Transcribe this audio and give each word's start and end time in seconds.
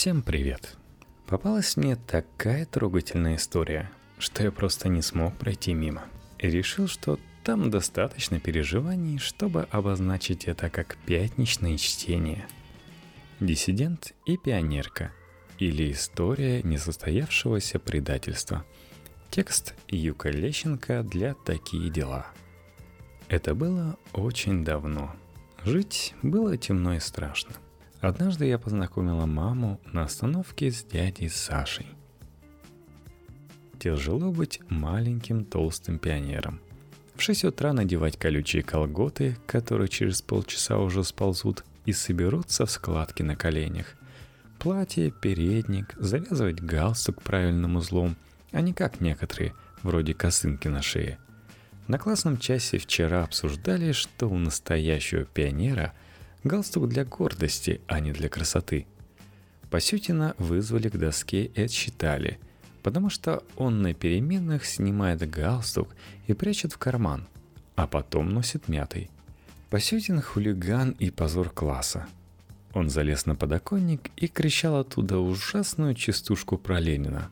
Всем 0.00 0.22
привет! 0.22 0.78
Попалась 1.26 1.76
мне 1.76 1.94
такая 1.94 2.64
трогательная 2.64 3.36
история, 3.36 3.90
что 4.18 4.42
я 4.42 4.50
просто 4.50 4.88
не 4.88 5.02
смог 5.02 5.36
пройти 5.36 5.74
мимо. 5.74 6.04
И 6.38 6.48
решил, 6.48 6.88
что 6.88 7.20
там 7.44 7.70
достаточно 7.70 8.40
переживаний, 8.40 9.18
чтобы 9.18 9.68
обозначить 9.70 10.46
это 10.46 10.70
как 10.70 10.96
пятничное 11.04 11.76
чтение. 11.76 12.46
Диссидент 13.40 14.14
и 14.24 14.38
пионерка 14.38 15.12
или 15.58 15.92
история 15.92 16.62
несостоявшегося 16.62 17.78
предательства. 17.78 18.64
Текст 19.28 19.74
Юка 19.86 20.30
Лещенко 20.30 21.02
для 21.02 21.34
«Такие 21.34 21.90
дела». 21.90 22.26
Это 23.28 23.54
было 23.54 23.98
очень 24.14 24.64
давно. 24.64 25.14
Жить 25.62 26.14
было 26.22 26.56
темно 26.56 26.94
и 26.94 27.00
страшно– 27.00 27.52
Однажды 28.00 28.46
я 28.46 28.58
познакомила 28.58 29.26
маму 29.26 29.78
на 29.84 30.04
остановке 30.04 30.70
с 30.70 30.82
дядей 30.82 31.28
Сашей. 31.28 31.86
Тяжело 33.78 34.32
быть 34.32 34.60
маленьким 34.70 35.44
толстым 35.44 35.98
пионером. 35.98 36.60
В 37.14 37.20
6 37.20 37.44
утра 37.44 37.74
надевать 37.74 38.16
колючие 38.16 38.62
колготы, 38.62 39.36
которые 39.46 39.88
через 39.88 40.22
полчаса 40.22 40.78
уже 40.78 41.04
сползут 41.04 41.64
и 41.84 41.92
соберутся 41.92 42.64
в 42.64 42.70
складки 42.70 43.22
на 43.22 43.36
коленях. 43.36 43.94
Платье, 44.58 45.10
передник, 45.10 45.94
завязывать 45.98 46.60
галстук 46.62 47.20
правильным 47.22 47.76
узлом, 47.76 48.16
а 48.50 48.62
не 48.62 48.72
как 48.72 49.00
некоторые, 49.00 49.52
вроде 49.82 50.14
косынки 50.14 50.68
на 50.68 50.80
шее. 50.80 51.18
На 51.86 51.98
классном 51.98 52.38
часе 52.38 52.78
вчера 52.78 53.24
обсуждали, 53.24 53.92
что 53.92 54.26
у 54.26 54.38
настоящего 54.38 55.24
пионера– 55.24 55.92
Галстук 56.42 56.88
для 56.88 57.04
гордости, 57.04 57.82
а 57.86 58.00
не 58.00 58.12
для 58.12 58.28
красоты. 58.28 58.86
Пасютина 59.70 60.34
вызвали 60.38 60.88
к 60.88 60.96
доске 60.96 61.44
и 61.44 61.62
отсчитали, 61.62 62.38
потому 62.82 63.10
что 63.10 63.44
он 63.56 63.82
на 63.82 63.92
переменах 63.92 64.64
снимает 64.64 65.28
галстук 65.28 65.94
и 66.26 66.32
прячет 66.32 66.72
в 66.72 66.78
карман, 66.78 67.28
а 67.76 67.86
потом 67.86 68.30
носит 68.30 68.68
мятый. 68.68 69.10
Пасютин 69.68 70.20
хулиган 70.22 70.90
и 70.92 71.10
позор 71.10 71.50
класса. 71.50 72.06
Он 72.72 72.88
залез 72.88 73.26
на 73.26 73.36
подоконник 73.36 74.10
и 74.16 74.26
кричал 74.26 74.76
оттуда 74.76 75.18
ужасную 75.18 75.94
частушку 75.94 76.56
про 76.56 76.80
Ленина. 76.80 77.30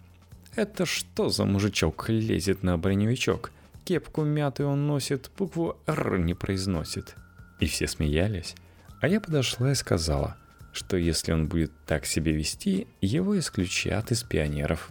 «Это 0.54 0.84
что 0.84 1.30
за 1.30 1.44
мужичок 1.44 2.08
лезет 2.08 2.62
на 2.62 2.77
броневичок? 2.77 3.52
Кепку 3.84 4.22
мятую 4.22 4.69
он 4.69 4.86
носит, 4.86 5.30
букву 5.38 5.78
«Р» 5.86 6.19
не 6.19 6.34
произносит». 6.34 7.16
И 7.58 7.66
все 7.66 7.88
смеялись. 7.88 8.54
А 9.00 9.08
я 9.08 9.20
подошла 9.20 9.70
и 9.72 9.74
сказала, 9.74 10.36
что 10.72 10.96
если 10.96 11.32
он 11.32 11.48
будет 11.48 11.72
так 11.86 12.04
себя 12.04 12.32
вести, 12.32 12.88
его 13.00 13.38
исключат 13.38 14.10
из 14.10 14.22
пионеров. 14.22 14.91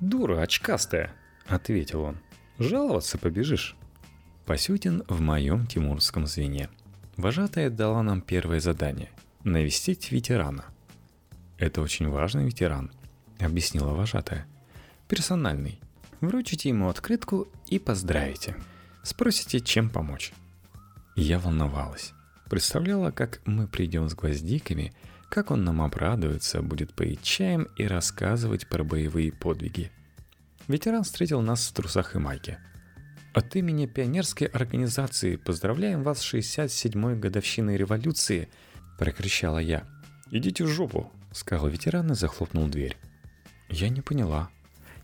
«Дура 0.00 0.40
очкастая!»– 0.40 1.12
ответил 1.46 2.02
он. 2.02 2.18
«Жаловаться 2.58 3.18
побежишь». 3.18 3.76
Пасютин 4.46 5.04
в 5.08 5.20
моем 5.20 5.66
тимурском 5.66 6.26
звене. 6.26 6.68
Вожатая 7.16 7.70
дала 7.70 8.02
нам 8.02 8.20
первое 8.20 8.60
задание– 8.60 9.10
навестить 9.44 10.10
ветерана. 10.10 10.64
«Это 11.58 11.80
очень 11.80 12.08
важный 12.08 12.46
ветеран»,– 12.46 12.90
объяснила 13.38 13.92
вожатая. 13.92 14.46
«Персональный. 15.08 15.80
Вручите 16.20 16.68
ему 16.68 16.88
открытку 16.88 17.48
и 17.68 17.78
поздравите. 17.78 18.56
Спросите, 19.02 19.60
чем 19.60 19.90
помочь». 19.90 20.32
Я 21.14 21.38
волновалась. 21.38 22.12
Представляла, 22.52 23.10
как 23.10 23.40
мы 23.46 23.66
придем 23.66 24.10
с 24.10 24.14
гвоздиками, 24.14 24.92
как 25.30 25.50
он 25.50 25.64
нам 25.64 25.80
обрадуется, 25.80 26.60
будет 26.60 26.92
поить 26.92 27.22
чаем 27.22 27.66
и 27.78 27.86
рассказывать 27.86 28.68
про 28.68 28.84
боевые 28.84 29.32
подвиги. 29.32 29.90
Ветеран 30.68 31.02
встретил 31.02 31.40
нас 31.40 31.66
в 31.66 31.72
трусах 31.72 32.14
и 32.14 32.18
майке. 32.18 32.58
От 33.32 33.56
имени 33.56 33.86
пионерской 33.86 34.48
организации 34.48 35.36
поздравляем 35.36 36.02
вас 36.02 36.20
с 36.20 36.34
67-й 36.34 37.16
годовщиной 37.18 37.78
революции, 37.78 38.50
прокричала 38.98 39.56
я. 39.56 39.84
Идите 40.30 40.64
в 40.64 40.68
жопу, 40.68 41.10
сказал 41.32 41.68
ветеран 41.68 42.12
и 42.12 42.14
захлопнул 42.14 42.68
дверь. 42.68 42.98
Я 43.70 43.88
не 43.88 44.02
поняла. 44.02 44.50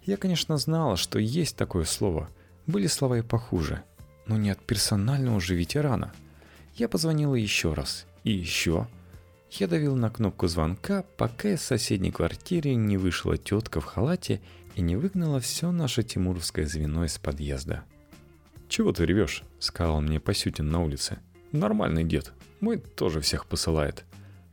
Я, 0.04 0.18
конечно, 0.18 0.58
знала, 0.58 0.98
что 0.98 1.18
есть 1.18 1.56
такое 1.56 1.86
слово. 1.86 2.28
Были 2.66 2.88
слова 2.88 3.16
и 3.16 3.22
похуже. 3.22 3.84
Но 4.26 4.36
не 4.36 4.50
от 4.50 4.62
персонального 4.66 5.40
же 5.40 5.54
ветерана– 5.54 6.12
я 6.78 6.88
позвонила 6.88 7.34
еще 7.34 7.74
раз. 7.74 8.06
И 8.24 8.30
еще. 8.30 8.86
Я 9.50 9.66
давил 9.66 9.96
на 9.96 10.10
кнопку 10.10 10.46
звонка, 10.46 11.04
пока 11.16 11.50
из 11.50 11.62
соседней 11.62 12.12
квартиры 12.12 12.74
не 12.74 12.96
вышла 12.96 13.36
тетка 13.36 13.80
в 13.80 13.84
халате 13.84 14.40
и 14.76 14.80
не 14.80 14.96
выгнала 14.96 15.40
все 15.40 15.72
наше 15.72 16.02
тимуровское 16.02 16.66
звено 16.66 17.04
из 17.04 17.18
подъезда. 17.18 17.84
«Чего 18.68 18.92
ты 18.92 19.06
ревешь?»– 19.06 19.42
сказал 19.58 20.00
мне 20.00 20.20
Пасютин 20.20 20.68
на 20.68 20.82
улице. 20.82 21.18
«Нормальный 21.52 22.04
дед. 22.04 22.32
Мой 22.60 22.78
тоже 22.78 23.20
всех 23.20 23.46
посылает. 23.46 24.04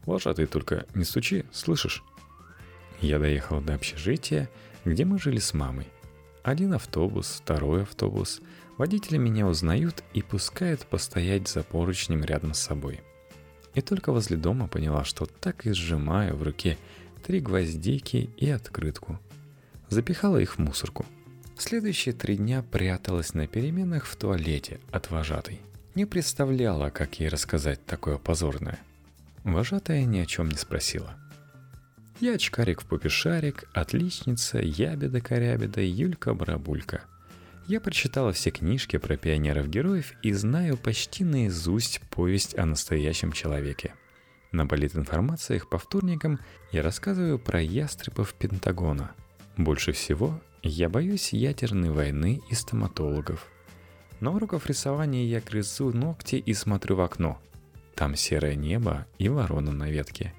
Вожатый 0.05 0.45
только 0.45 0.85
не 0.95 1.03
стучи, 1.03 1.45
слышишь?» 1.51 2.03
Я 3.01 3.19
доехал 3.19 3.59
до 3.61 3.75
общежития, 3.75 4.49
где 4.85 5.03
мы 5.03 5.19
жили 5.19 5.39
с 5.39 5.53
мамой. 5.53 5.87
Один 6.45 6.73
автобус, 6.73 7.41
второй 7.41 7.81
автобус– 7.83 8.39
Водители 8.77 9.17
меня 9.17 9.47
узнают 9.47 10.03
и 10.13 10.21
пускают 10.21 10.85
постоять 10.85 11.47
за 11.47 11.63
поручнем 11.63 12.23
рядом 12.23 12.53
с 12.53 12.59
собой. 12.59 13.01
И 13.73 13.81
только 13.81 14.11
возле 14.11 14.37
дома 14.37 14.67
поняла, 14.67 15.05
что 15.05 15.25
так 15.25 15.65
и 15.65 15.71
сжимаю 15.71 16.35
в 16.35 16.43
руке 16.43 16.77
три 17.23 17.39
гвоздики 17.39 18.29
и 18.37 18.49
открытку. 18.49 19.19
Запихала 19.89 20.37
их 20.37 20.55
в 20.55 20.59
мусорку. 20.59 21.05
Следующие 21.57 22.13
три 22.13 22.35
дня 22.35 22.63
пряталась 22.63 23.33
на 23.33 23.47
переменах 23.47 24.05
в 24.05 24.15
туалете 24.17 24.79
от 24.91 25.09
вожатой. 25.09 25.61
Не 25.93 26.05
представляла, 26.05 26.89
как 26.89 27.19
ей 27.21 27.29
рассказать 27.29 27.85
такое 27.85 28.17
позорное. 28.17 28.79
Вожатая 29.45 30.03
ни 30.03 30.19
о 30.19 30.25
чем 30.25 30.49
не 30.49 30.57
спросила. 30.57 31.15
Я 32.19 32.33
очкарик 32.33 32.81
в 32.81 32.85
попе 32.85 33.09
шарик, 33.09 33.65
отличница, 33.73 34.59
ябеда-корябеда, 34.59 35.81
Юлька-барабулька– 35.81 37.01
я 37.67 37.81
прочитала 37.81 38.31
все 38.31 38.51
книжки 38.51 38.97
про 38.97 39.17
пионеров-героев 39.17 40.13
и 40.21 40.31
знаю 40.33 40.77
почти 40.77 41.23
наизусть 41.23 41.99
повесть 42.11 42.55
о 42.59 42.65
настоящем 42.65 43.31
человеке. 43.31 43.95
На 44.51 44.67
политинформациях 44.67 45.67
по 45.67 45.79
вторникам 45.79 46.39
я 46.71 46.83
рассказываю 46.83 47.39
про 47.39 47.59
ястребов 47.59 48.35
Пентагона. 48.35 49.13
Больше 49.57 49.93
всего 49.93 50.39
я 50.61 50.89
боюсь 50.89 51.33
ядерной 51.33 51.89
войны 51.89 52.39
и 52.51 52.53
стоматологов. 52.53 53.47
На 54.19 54.31
уроках 54.31 54.67
рисования 54.67 55.25
я 55.25 55.41
грызу 55.41 55.91
ногти 55.91 56.35
и 56.35 56.53
смотрю 56.53 56.97
в 56.97 57.01
окно. 57.01 57.41
Там 57.95 58.15
серое 58.15 58.53
небо 58.53 59.07
и 59.17 59.27
ворона 59.27 59.71
на 59.71 59.89
ветке. 59.89 60.35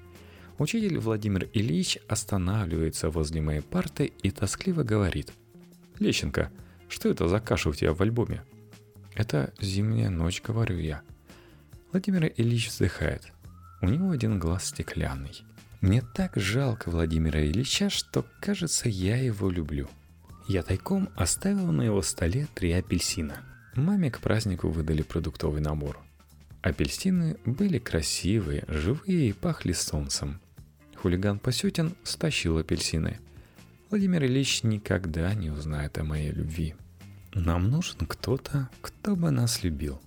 Учитель 0.57 0.97
Владимир 0.97 1.49
Ильич 1.53 1.99
останавливается 2.07 3.09
возле 3.09 3.41
моей 3.41 3.61
парты 3.61 4.11
и 4.23 4.31
тоскливо 4.31 4.83
говорит. 4.83 5.31
«Лещенко, 5.99 6.51
что 6.89 7.09
это 7.09 7.27
за 7.27 7.39
каша 7.39 7.69
у 7.69 7.73
тебя 7.73 7.93
в 7.93 8.01
альбоме? 8.01 8.43
Это 9.13 9.53
зимняя 9.59 10.09
ночь, 10.09 10.41
говорю 10.41 10.77
я. 10.79 11.01
Владимир 11.91 12.31
Ильич 12.37 12.69
вздыхает. 12.69 13.31
У 13.81 13.87
него 13.87 14.11
один 14.11 14.39
глаз 14.39 14.65
стеклянный. 14.65 15.43
Мне 15.81 16.01
так 16.01 16.35
жалко 16.35 16.89
Владимира 16.89 17.43
Ильича, 17.43 17.89
что, 17.89 18.25
кажется, 18.39 18.89
я 18.89 19.17
его 19.17 19.49
люблю. 19.49 19.87
Я 20.47 20.63
тайком 20.63 21.09
оставил 21.15 21.71
на 21.71 21.83
его 21.83 22.01
столе 22.01 22.47
три 22.55 22.71
апельсина. 22.71 23.43
Маме 23.75 24.09
к 24.09 24.19
празднику 24.19 24.69
выдали 24.69 25.03
продуктовый 25.03 25.61
набор. 25.61 25.99
Апельсины 26.61 27.37
были 27.45 27.77
красивые, 27.77 28.65
живые 28.67 29.29
и 29.29 29.33
пахли 29.33 29.73
солнцем. 29.73 30.39
Хулиган 31.01 31.39
Пасютин 31.39 31.95
стащил 32.03 32.57
апельсины– 32.57 33.19
Владимир 33.89 34.25
Ильич 34.25 34.63
никогда 34.63 35.33
не 35.33 35.49
узнает 35.49 35.97
о 35.97 36.03
моей 36.03 36.31
любви. 36.31 36.75
Нам 37.33 37.69
нужен 37.69 37.99
кто-то, 38.05 38.69
кто 38.81 39.15
бы 39.15 39.31
нас 39.31 39.63
любил. 39.63 40.01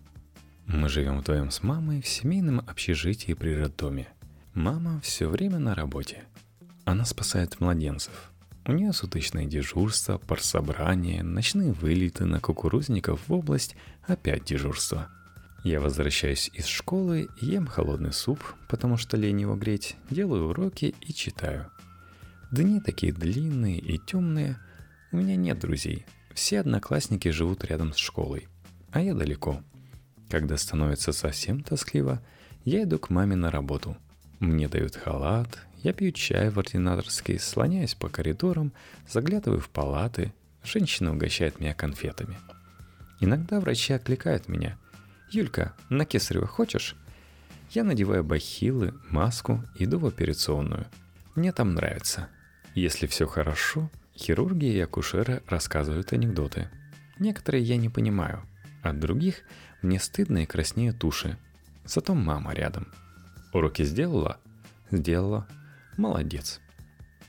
Мы 0.66 0.90
живем 0.90 1.18
вдвоем 1.18 1.50
с 1.50 1.62
мамой 1.62 2.02
в 2.02 2.06
семейном 2.06 2.60
общежитии 2.60 3.32
при 3.32 3.54
роддоме. 3.54 4.08
Мама 4.52 5.00
все 5.00 5.30
время 5.30 5.58
на 5.58 5.74
работе. 5.74 6.24
Она 6.84 7.06
спасает 7.06 7.58
младенцев. 7.58 8.32
У 8.66 8.72
нее 8.72 8.92
суточное 8.92 9.46
дежурство, 9.46 10.18
парсобрание, 10.18 11.22
ночные 11.22 11.72
вылеты 11.72 12.26
на 12.26 12.38
кукурузников 12.38 13.28
в 13.28 13.32
область, 13.32 13.76
опять 14.06 14.44
дежурство. 14.44 15.08
Я 15.64 15.80
возвращаюсь 15.80 16.50
из 16.54 16.66
школы, 16.66 17.28
ем 17.40 17.66
холодный 17.66 18.12
суп, 18.12 18.42
потому 18.68 18.96
что 18.96 19.16
лень 19.16 19.42
его 19.42 19.56
греть, 19.56 19.96
делаю 20.10 20.48
уроки 20.48 20.94
и 21.00 21.12
читаю– 21.12 21.70
Дни 22.50 22.80
такие 22.80 23.12
длинные 23.12 23.78
и 23.78 23.96
темные. 23.96 24.58
У 25.12 25.18
меня 25.18 25.36
нет 25.36 25.60
друзей. 25.60 26.04
Все 26.34 26.58
одноклассники 26.58 27.28
живут 27.28 27.64
рядом 27.64 27.92
с 27.92 27.96
школой. 27.96 28.48
А 28.90 29.00
я 29.00 29.14
далеко. 29.14 29.62
Когда 30.28 30.56
становится 30.56 31.12
совсем 31.12 31.62
тоскливо, 31.62 32.20
я 32.64 32.82
иду 32.82 32.98
к 32.98 33.08
маме 33.08 33.36
на 33.36 33.52
работу. 33.52 33.96
Мне 34.40 34.68
дают 34.68 34.96
халат, 34.96 35.60
Я 35.82 35.92
пью 35.92 36.10
чай 36.10 36.50
в 36.50 36.58
ординаторской, 36.58 37.38
слоняюсь 37.38 37.94
по 37.94 38.08
коридорам, 38.08 38.72
заглядываю 39.08 39.60
в 39.60 39.70
палаты. 39.70 40.34
Женщина 40.64 41.12
угощает 41.12 41.60
меня 41.60 41.72
конфетами. 41.72 42.36
Иногда 43.20 43.60
врачи 43.60 43.92
окликают 43.92 44.48
меня. 44.48 44.76
«Юлька, 45.30 45.74
на 45.88 46.04
кесарево 46.04 46.46
хочешь?» 46.46 46.96
Я 47.70 47.84
надеваю 47.84 48.24
бахилы, 48.24 48.94
маску, 49.10 49.62
иду 49.78 50.00
в 50.00 50.06
операционную. 50.06 50.86
Мне 51.36 51.52
там 51.52 51.74
нравится. 51.74 52.28
Если 52.74 53.06
все 53.06 53.28
хорошо, 53.28 53.88
хирурги 54.16 54.64
и 54.64 54.80
акушеры 54.80 55.44
рассказывают 55.46 56.12
анекдоты. 56.12 56.68
Некоторые 57.20 57.62
я 57.62 57.76
не 57.76 57.88
понимаю. 57.88 58.42
От 58.82 58.98
других 58.98 59.42
мне 59.82 60.00
стыдно 60.00 60.38
и 60.38 60.46
краснеют 60.46 60.98
туши. 60.98 61.38
Зато 61.84 62.12
мама 62.14 62.54
рядом. 62.54 62.88
Уроки 63.52 63.84
сделала? 63.84 64.40
Сделала. 64.90 65.46
Молодец. 65.96 66.60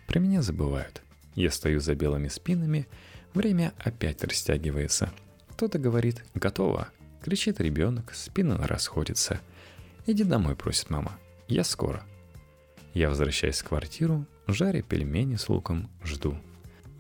Про 0.08 0.20
меня 0.20 0.42
забывают. 0.42 1.04
Я 1.36 1.52
стою 1.52 1.80
за 1.80 1.94
белыми 1.94 2.30
спинами, 2.30 2.88
время 3.36 3.74
опять 3.78 4.24
растягивается. 4.24 5.14
Кто-то 5.52 5.78
говорит 5.78 6.26
«готово», 6.34 6.88
кричит 7.22 7.60
ребенок, 7.60 8.14
спина 8.14 8.58
расходится. 8.68 9.40
«Иди 10.06 10.24
домой», 10.24 10.56
просит 10.56 10.90
мама. 10.90 11.18
«Я 11.48 11.64
скоро». 11.64 12.04
Я 12.94 13.10
возвращаюсь 13.10 13.62
в 13.62 13.68
квартиру, 13.68 14.26
жаря 14.48 14.82
пельмени 14.82 15.36
с 15.36 15.48
луком, 15.48 15.90
жду. 16.04 16.38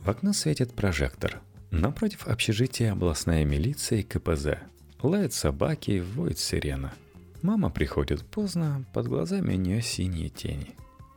В 0.02 0.10
окно 0.10 0.32
светит 0.34 0.74
прожектор. 0.74 1.42
Напротив 1.70 2.28
общежития 2.28 2.94
областная 2.94 3.44
милиция 3.44 4.00
и 4.00 4.04
КПЗ. 4.04 4.60
Лают 5.02 5.34
собаки, 5.34 6.00
воет 6.00 6.40
сирена. 6.40 6.94
Мама 7.42 7.70
приходит 7.70 8.26
поздно, 8.26 8.86
под 8.94 9.08
глазами 9.08 9.56
у 9.56 9.58
нее 9.58 9.82
синие 9.82 10.30
тени. 10.30 10.76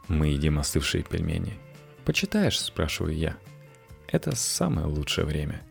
Мы 0.09 0.29
едим 0.29 0.59
остывшие 0.59 1.05
пельмени. 1.05 1.55
«Почитаешь?»– 2.05 2.59
спрашиваю 2.61 3.17
я. 3.17 3.37
Это 4.09 4.37
самое 4.37 4.87
лучшее 4.87 5.27
время. 5.27 5.62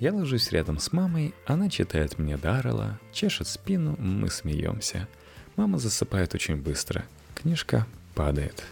Я 0.00 0.12
ложусь 0.14 0.50
рядом 0.50 0.78
с 0.78 0.92
мамой, 0.92 1.34
она 1.46 1.68
читает 1.68 2.18
мне 2.18 2.36
Даррелла, 2.36 2.98
чешет 3.12 3.46
спину, 3.46 3.96
мы 3.98 4.30
смеемся. 4.30 5.06
Мама 5.56 5.78
засыпает 5.78 6.34
очень 6.34 6.56
быстро. 6.56 7.04
Книжка 7.34 7.86
падает. 8.14 8.64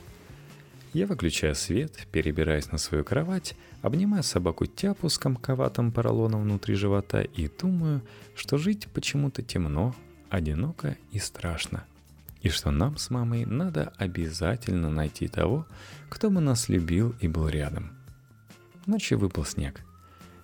Я 0.94 1.06
выключаю 1.06 1.54
свет, 1.54 1.92
перебираюсь 2.10 2.72
на 2.72 2.78
свою 2.78 3.04
кровать, 3.04 3.54
обнимаю 3.82 4.22
собаку 4.22 4.66
тяпу 4.66 5.10
с 5.10 5.18
комковатым 5.18 5.92
поролоном 5.92 6.42
внутри 6.42 6.74
живота 6.74 7.20
и 7.20 7.46
думаю, 7.46 8.02
что 8.34 8.56
жить 8.56 8.88
почему-то 8.92 9.42
темно, 9.42 9.94
одиноко 10.30 10.96
и 11.12 11.20
страшно– 11.20 11.84
и 12.40 12.50
что 12.50 12.70
нам 12.70 12.96
с 12.96 13.10
мамой 13.10 13.44
надо 13.44 13.92
обязательно 13.96 14.90
найти 14.90 15.28
того, 15.28 15.66
кто 16.08 16.30
бы 16.30 16.40
нас 16.40 16.68
любил 16.68 17.14
и 17.20 17.28
был 17.28 17.48
рядом. 17.48 17.90
Ночью 18.86 19.18
выпал 19.18 19.44
снег. 19.44 19.82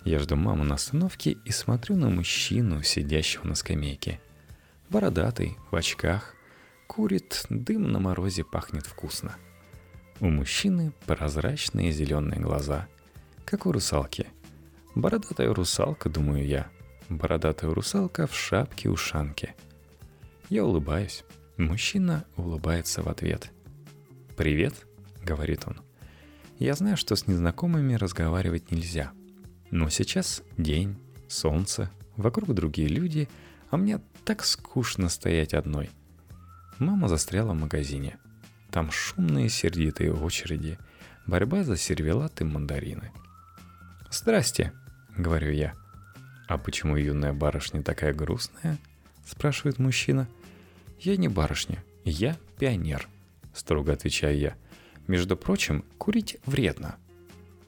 Я 0.05 0.19
жду 0.19 0.35
маму 0.35 0.63
на 0.63 0.75
остановке 0.75 1.31
и 1.31 1.51
смотрю 1.51 1.95
на 1.95 2.09
мужчину, 2.09 2.83
сидящего 2.83 3.47
на 3.47 3.55
скамейке. 3.55 4.21
Бородатый, 4.91 5.57
в 5.71 5.75
очках, 5.75 6.35
курит, 6.85 7.47
дым 7.49 7.91
на 7.91 7.99
морозе 7.99 8.43
пахнет 8.43 8.85
вкусно. 8.85 9.35
У 10.19 10.27
мужчины 10.29 10.93
прозрачные 11.07 11.91
зеленые 11.91 12.39
глаза, 12.39 12.87
как 13.45 13.65
у 13.65 13.71
русалки. 13.71 14.27
Бородатая 14.93 15.51
русалка, 15.51 16.07
думаю 16.07 16.45
я. 16.45 16.69
Бородатая 17.09 17.73
русалка 17.73 18.27
в 18.27 18.35
шапке-ушанке. 18.35 19.55
Я 20.49 20.65
улыбаюсь. 20.65 21.23
Мужчина 21.57 22.25
улыбается 22.37 23.01
в 23.01 23.09
ответ. 23.09 23.51
«Привет»,— 24.37 24.75
говорит 25.23 25.63
он. 25.65 25.81
«Я 26.59 26.75
знаю, 26.75 26.95
что 26.95 27.15
с 27.15 27.25
незнакомыми 27.25 27.95
разговаривать 27.95 28.69
нельзя. 28.69 29.11
Но 29.75 29.89
сейчас 29.89 30.41
день, 30.57 30.95
солнце, 31.27 31.91
вокруг 32.15 32.53
другие 32.53 32.87
люди, 32.87 33.27
а 33.69 33.75
мне 33.75 33.99
так 34.23 34.45
скучно 34.45 35.09
стоять 35.09 35.53
одной. 35.53 35.89
Мама 36.79 37.09
застряла 37.09 37.51
в 37.51 37.59
магазине. 37.59 38.17
Там 38.71 38.89
шумные 38.89 39.49
сердитые 39.49 40.13
очереди, 40.13 40.79
борьба 41.27 41.65
за 41.65 41.75
сервелат 41.75 42.39
и 42.39 42.45
мандарины. 42.45 43.11
«Здрасте»,— 44.09 44.71
говорю 45.17 45.51
я. 45.51 45.73
«А 46.47 46.57
почему 46.57 46.95
юная 46.95 47.33
барышня 47.33 47.83
такая 47.83 48.13
грустная?»— 48.13 48.77
спрашивает 49.25 49.77
мужчина— 49.77 50.29
«Я 51.01 51.17
не 51.17 51.27
барышня, 51.27 51.83
я 52.05 52.37
пионер»,— 52.59 53.09
строго 53.53 53.91
отвечаю 53.91 54.37
я. 54.37 54.55
«Между 55.07 55.35
прочим, 55.35 55.83
курить 55.97 56.37
вредно». 56.45 56.95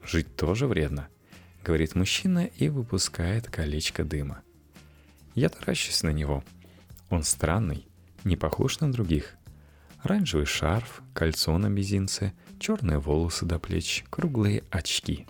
«Жить 0.03 0.37
тоже 0.37 0.67
вредно»,— 0.67 1.09
говорит 1.67 1.95
мужчина 1.95 2.45
и 2.45 2.69
выпускает 2.69 3.49
колечко 3.49 4.05
дыма. 4.05 4.41
Я 5.35 5.49
таращусь 5.49 6.01
на 6.01 6.13
него. 6.13 6.41
Он 7.09 7.23
странный, 7.23 7.85
не 8.23 8.37
похож 8.37 8.79
на 8.79 8.89
других. 8.89 9.35
Оранжевый 10.01 10.45
шарф, 10.45 11.01
кольцо 11.13 11.57
на 11.57 11.67
мизинце, 11.67 12.31
черные 12.57 12.99
волосы 12.99 13.45
до 13.45 13.59
плеч, 13.59 14.05
круглые 14.09 14.63
очки. 14.71 15.27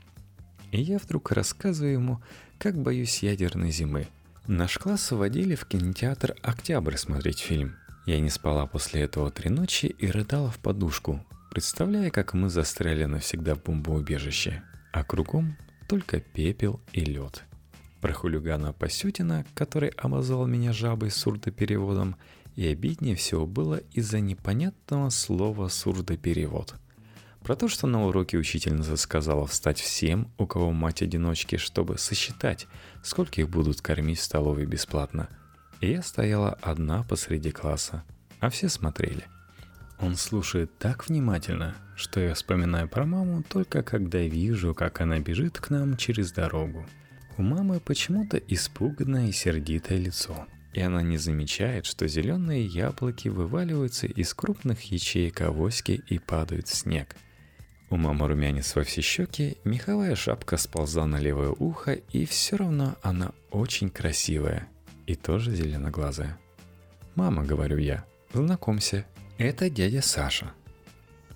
И 0.72 0.80
я 0.80 1.00
вдруг 1.00 1.32
рассказываю 1.32 1.94
ему, 1.94 2.22
как 2.60 2.80
боюсь 2.80 3.24
ядерной 3.24 3.72
зимы. 3.72 4.08
Наш 4.46 4.78
класс 4.78 5.10
водили 5.12 5.56
в 5.56 5.66
кинотеатр 5.66 6.36
«Октябрь» 6.44 6.98
смотреть 6.98 7.40
фильм— 7.40 7.76
я 8.08 8.22
не 8.22 8.30
спала 8.30 8.68
после 8.68 9.02
этого 9.02 9.32
три 9.32 9.50
ночи 9.50 9.88
и 9.88 10.10
рыдала 10.10 10.50
в 10.50 10.60
подушку, 10.60 11.26
представляя, 11.52 12.10
как 12.10 12.34
мы 12.34 12.48
застряли 12.48 13.04
навсегда 13.04 13.56
в 13.56 13.64
бомбоубежище, 13.64 14.64
а 14.94 15.04
кругом 15.04 15.58
только 15.88 16.20
пепел 16.20 16.82
и 16.94 17.02
лед. 17.02 17.44
Про 18.02 18.14
хулигана 18.14 18.74
Пасютина, 18.74 19.46
который 19.54 19.90
обозвал 19.90 20.46
меня 20.46 20.74
жабой 20.74 21.12
сурдопереводом, 21.12 22.16
и 22.56 22.68
обиднее 22.68 23.16
всего 23.16 23.46
было 23.46 23.82
из-за 23.94 24.20
непонятного 24.20 25.10
слова 25.10 25.68
сурдоперевод. 25.68 26.76
Про 27.42 27.56
то, 27.56 27.68
что 27.68 27.88
на 27.88 28.06
уроке 28.06 28.38
учительница 28.38 28.98
сказала 28.98 29.48
встать 29.48 29.80
всем, 29.80 30.32
у 30.38 30.46
кого 30.46 30.72
мать-одиночки, 30.72 31.58
чтобы 31.58 31.98
сосчитать, 31.98 32.68
сколько 33.04 33.42
их 33.42 33.50
будут 33.50 33.82
кормить 33.82 34.20
в 34.20 34.24
столовой 34.24 34.66
бесплатно– 34.66 35.30
и 35.82 35.92
я 35.92 36.02
стояла 36.02 36.58
одна 36.62 37.04
посреди 37.04 37.52
класса, 37.52 38.04
а 38.40 38.50
все 38.50 38.70
смотрели. 38.70 39.26
Он 40.00 40.16
слушает 40.16 40.78
так 40.78 41.08
внимательно, 41.08 41.76
что 41.96 42.20
я 42.20 42.36
вспоминаю 42.36 42.88
про 42.88 43.06
маму 43.06 43.44
только 43.48 43.82
когда 43.82 44.20
вижу, 44.20 44.76
как 44.76 45.02
она 45.02 45.20
бежит 45.20 45.60
к 45.60 45.72
нам 45.72 45.98
через 45.98 46.32
дорогу. 46.32 46.86
У 47.38 47.42
мамы 47.42 47.80
почему-то 47.80 48.38
испуганное 48.38 49.30
и 49.30 49.32
сердитое 49.32 49.98
лицо, 49.98 50.48
и 50.74 50.82
она 50.82 51.02
не 51.02 51.18
замечает, 51.18 51.86
что 51.86 52.08
зеленые 52.08 52.66
яблоки 52.66 53.28
вываливаются 53.28 54.06
из 54.06 54.34
крупных 54.36 54.92
ячеек 54.92 55.42
авоськи 55.42 56.04
и 56.08 56.20
падают 56.20 56.68
в 56.68 56.76
снег. 56.76 57.16
У 57.90 57.96
мамы 57.96 58.28
румянец 58.28 58.76
во 58.76 58.84
все 58.84 59.02
щеки, 59.02 59.58
меховая 59.64 60.16
шапка 60.16 60.58
сползла 60.58 61.08
на 61.08 61.20
левое 61.20 61.50
ухо, 61.50 61.94
и 61.94 62.26
все 62.26 62.58
равно 62.58 62.96
она 63.02 63.32
очень 63.50 63.90
красивая, 63.90 64.68
и 65.08 65.16
тоже 65.16 65.56
зеленоглазая. 65.56 66.38
«Мама»,— 67.16 67.44
говорю 67.46 67.78
я,— 67.78 68.06
«знакомься, 68.34 69.06
это 69.38 69.70
дядя 69.70 70.02
Саша». 70.02 70.54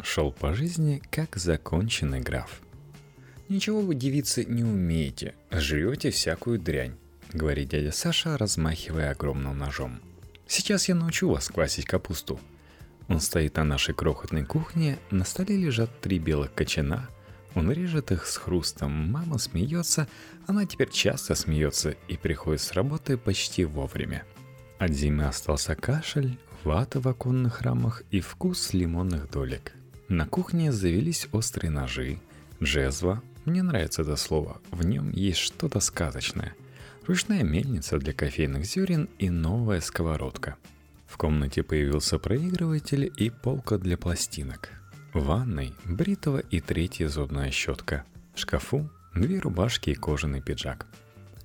Шел 0.02 0.32
по 0.32 0.54
жизни, 0.54 1.02
как 1.12 1.36
законченный 1.36 2.22
граф. 2.22 2.62
«Ничего 3.50 3.82
вы, 3.82 3.96
девицы, 3.96 4.46
не 4.46 4.64
умеете, 4.64 5.36
жрете 5.52 6.12
всякую 6.12 6.60
дрянь»,— 6.60 6.96
говорит 7.34 7.70
дядя 7.70 7.92
Саша, 7.92 8.38
размахивая 8.38 9.12
огромным 9.12 9.58
ножом. 9.58 10.00
«Сейчас 10.48 10.90
я 10.90 10.96
научу 10.96 11.30
вас 11.30 11.50
квасить 11.50 11.86
капусту». 11.86 12.40
Он 13.08 13.20
стоит 13.20 13.58
на 13.58 13.64
нашей 13.64 13.94
крохотной 13.94 14.46
кухне, 14.46 14.98
на 15.10 15.26
столе 15.26 15.58
лежат 15.58 16.02
три 16.02 16.18
белых 16.18 16.54
кочана— 16.54 17.10
он 17.54 17.72
режет 17.72 18.12
их 18.12 18.26
с 18.26 18.38
хрустом, 18.38 19.12
мама 19.12 19.38
смеется, 19.38 20.08
она 20.48 20.66
теперь 20.66 20.90
часто 20.90 21.36
смеется 21.36 21.96
и 22.08 22.16
приходит 22.16 22.62
с 22.62 22.72
работы 22.72 23.18
почти 23.18 23.66
вовремя. 23.66 24.24
От 24.80 24.92
зимы 24.92 25.26
остался 25.26 25.76
кашель, 25.76 26.40
вата 26.64 27.00
в 27.00 27.08
оконных 27.08 27.62
рамах 27.62 28.04
и 28.12 28.20
вкус 28.20 28.74
лимонных 28.74 29.30
долек. 29.30 29.74
На 30.08 30.26
кухне 30.26 30.72
завелись 30.72 31.28
острые 31.32 31.72
ножи, 31.72 32.20
джезва, 32.62 33.22
мне 33.46 33.64
нравится 33.64 34.02
это 34.04 34.16
слово, 34.16 34.62
в 34.72 34.86
нем 34.86 35.12
есть 35.12 35.40
что-то 35.40 35.80
сказочное. 35.80 36.56
Ручная 37.08 37.44
мельница 37.44 37.98
для 37.98 38.14
кофейных 38.14 38.66
зерен 38.66 39.10
и 39.18 39.30
новая 39.30 39.82
сковородка. 39.82 40.56
В 41.08 41.18
комнате 41.18 41.64
появился 41.64 42.20
проигрыватель 42.20 43.12
и 43.18 43.30
полка 43.30 43.78
для 43.78 43.98
пластинок– 43.98 44.70
в 45.14 45.26
ванной 45.26 45.74
бритого 45.84 46.38
и 46.38 46.62
третья 46.62 47.10
зубная 47.10 47.52
щетка. 47.52 48.06
В 48.34 48.40
шкафу 48.40 48.90
две 49.14 49.40
рубашки 49.40 49.90
и 49.90 49.96
кожаный 49.96 50.42
пиджак. 50.42 50.88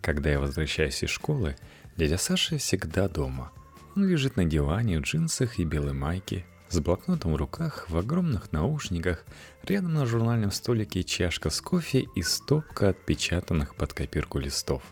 Когда 0.00 0.30
я 0.30 0.38
возвращаюсь 0.38 1.02
из 1.02 1.10
школы, 1.10 1.56
дядя 1.96 2.16
Саша 2.16 2.58
всегда 2.58 3.08
дома. 3.08 3.50
Он 3.96 4.06
лежит 4.06 4.36
на 4.36 4.44
диване 4.44 4.98
в 4.98 5.02
джинсах 5.02 5.58
и 5.58 5.64
белой 5.64 5.94
майке, 5.94 6.44
С 6.68 6.80
блокнотом 6.80 7.32
в 7.32 7.36
руках, 7.36 7.88
в 7.88 7.96
огромных 7.96 8.52
наушниках, 8.52 9.24
рядом 9.62 9.94
на 9.94 10.04
журнальном 10.04 10.50
столике 10.50 11.02
чашка 11.02 11.48
с 11.48 11.62
кофе 11.62 12.06
и 12.14 12.22
стопка 12.22 12.90
отпечатанных 12.90 13.74
под 13.74 13.94
копирку 13.94 14.38
листов. 14.38 14.82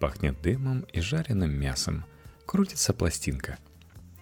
Пахнет 0.00 0.42
дымом 0.42 0.80
и 0.92 1.00
жареным 1.00 1.50
мясом. 1.50 2.04
Крутится 2.44 2.92
пластинка. 2.92 3.56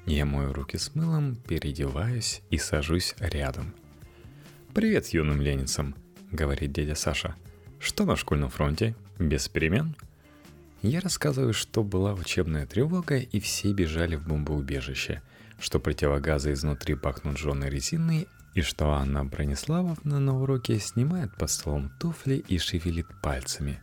Я 0.06 0.26
мою 0.26 0.52
руки 0.52 0.76
с 0.76 0.94
мылом, 0.94 1.34
переодеваюсь 1.34 2.42
и 2.50 2.58
сажусь 2.58 3.16
рядом. 3.18 3.74
«Привет 4.74 5.08
юным 5.08 5.40
леницам»,— 5.40 5.96
говорит 6.30 6.70
дядя 6.70 6.94
Саша. 6.94 7.34
«Что 7.80 8.04
на 8.04 8.14
школьном 8.14 8.50
фронте? 8.50 8.94
Без 9.18 9.48
перемен?» 9.48 9.96
Я 10.86 11.00
рассказываю, 11.00 11.54
что 11.54 11.82
была 11.82 12.12
учебная 12.12 12.66
тревога, 12.66 13.16
и 13.16 13.40
все 13.40 13.72
бежали 13.72 14.16
в 14.16 14.28
бомбоубежище, 14.28 15.22
что 15.58 15.80
противогазы 15.80 16.52
изнутри 16.52 16.94
пахнут 16.94 17.38
жженой 17.38 17.70
резиной, 17.70 18.28
и 18.54 18.60
что 18.60 18.90
Анна 18.90 19.24
Брониславовна 19.24 20.18
на 20.18 20.38
уроке 20.38 20.78
снимает 20.78 21.34
под 21.38 21.50
столом 21.50 21.90
туфли 21.98 22.34
и 22.34 22.58
шевелит 22.58 23.06
пальцами. 23.22 23.80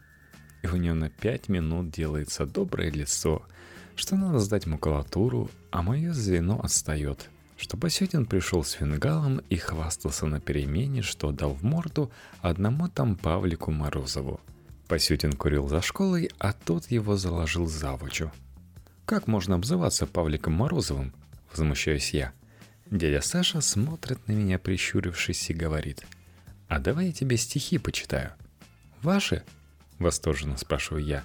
И 0.62 0.68
у 0.68 0.76
нее 0.76 0.94
на 0.94 1.10
пять 1.10 1.50
минут 1.50 1.90
делается 1.90 2.46
доброе 2.46 2.92
лицо, 2.92 3.42
что 3.96 4.16
надо 4.16 4.38
сдать 4.38 4.68
макулатуру, 4.68 5.50
а 5.72 5.82
мое 5.82 6.14
звено 6.14 6.62
отстает, 6.62 7.32
что 7.58 7.78
Басютин 7.78 8.28
пришел 8.28 8.64
с 8.64 8.74
фингалом 8.74 9.42
и 9.50 9.56
хвастался 9.56 10.28
на 10.28 10.40
перемене, 10.40 11.02
что 11.02 11.32
дал 11.32 11.56
в 11.56 11.64
морду 11.64 12.12
одному 12.42 12.90
там 12.90 13.16
Павлику 13.16 13.72
Морозову– 13.72 14.40
Пасютин 14.92 15.32
курил 15.32 15.70
за 15.70 15.82
школой, 15.82 16.30
а 16.38 16.52
тот 16.52 16.92
его 16.92 17.16
заложил 17.16 17.66
завучу. 17.66 18.30
«Как 19.06 19.26
можно 19.26 19.56
обзываться 19.56 20.06
Павликом 20.06 20.52
Морозовым?»– 20.52 21.14
возмущаюсь 21.52 22.14
я. 22.14 22.34
Дядя 22.88 23.22
Саша 23.22 23.62
смотрит 23.62 24.28
на 24.28 24.34
меня, 24.34 24.60
прищурившись, 24.60 25.50
и 25.50 25.54
говорит. 25.54 26.06
«А 26.68 26.78
давай 26.80 27.06
я 27.06 27.12
тебе 27.14 27.38
стихи 27.38 27.78
почитаю». 27.78 28.34
«Ваши?»– 29.02 29.46
восторженно 29.98 30.58
спрашиваю 30.58 31.06
я. 31.06 31.24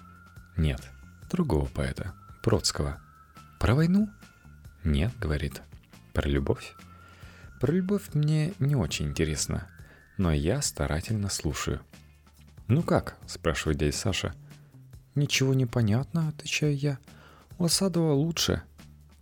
«Нет, 0.57 0.81
другого 1.29 1.67
поэта, 1.67 2.15
Бродского». 2.45 3.01
«Про 3.59 3.75
войну?» 3.75 4.09
«Нет»,— 4.85 5.11
говорит. 5.19 5.61
«Про 6.13 6.29
любовь?» 6.29 6.73
«Про 7.61 7.73
любовь 7.73 8.15
мне 8.15 8.53
не 8.61 8.77
очень 8.77 9.09
интересно, 9.09 9.67
но 10.19 10.33
я 10.33 10.63
старательно 10.63 11.29
слушаю». 11.29 11.81
«Ну 12.69 12.83
как?»– 12.83 13.17
спрашивает 13.27 13.79
дядя 13.79 13.97
Саша. 13.97 14.35
«Ничего 15.15 15.55
не 15.55 15.67
понятно»,– 15.67 16.29
отвечаю 16.37 16.77
я. 16.77 16.99
«У 17.59 17.65
Осадова 17.65 18.13
лучше». 18.13 18.63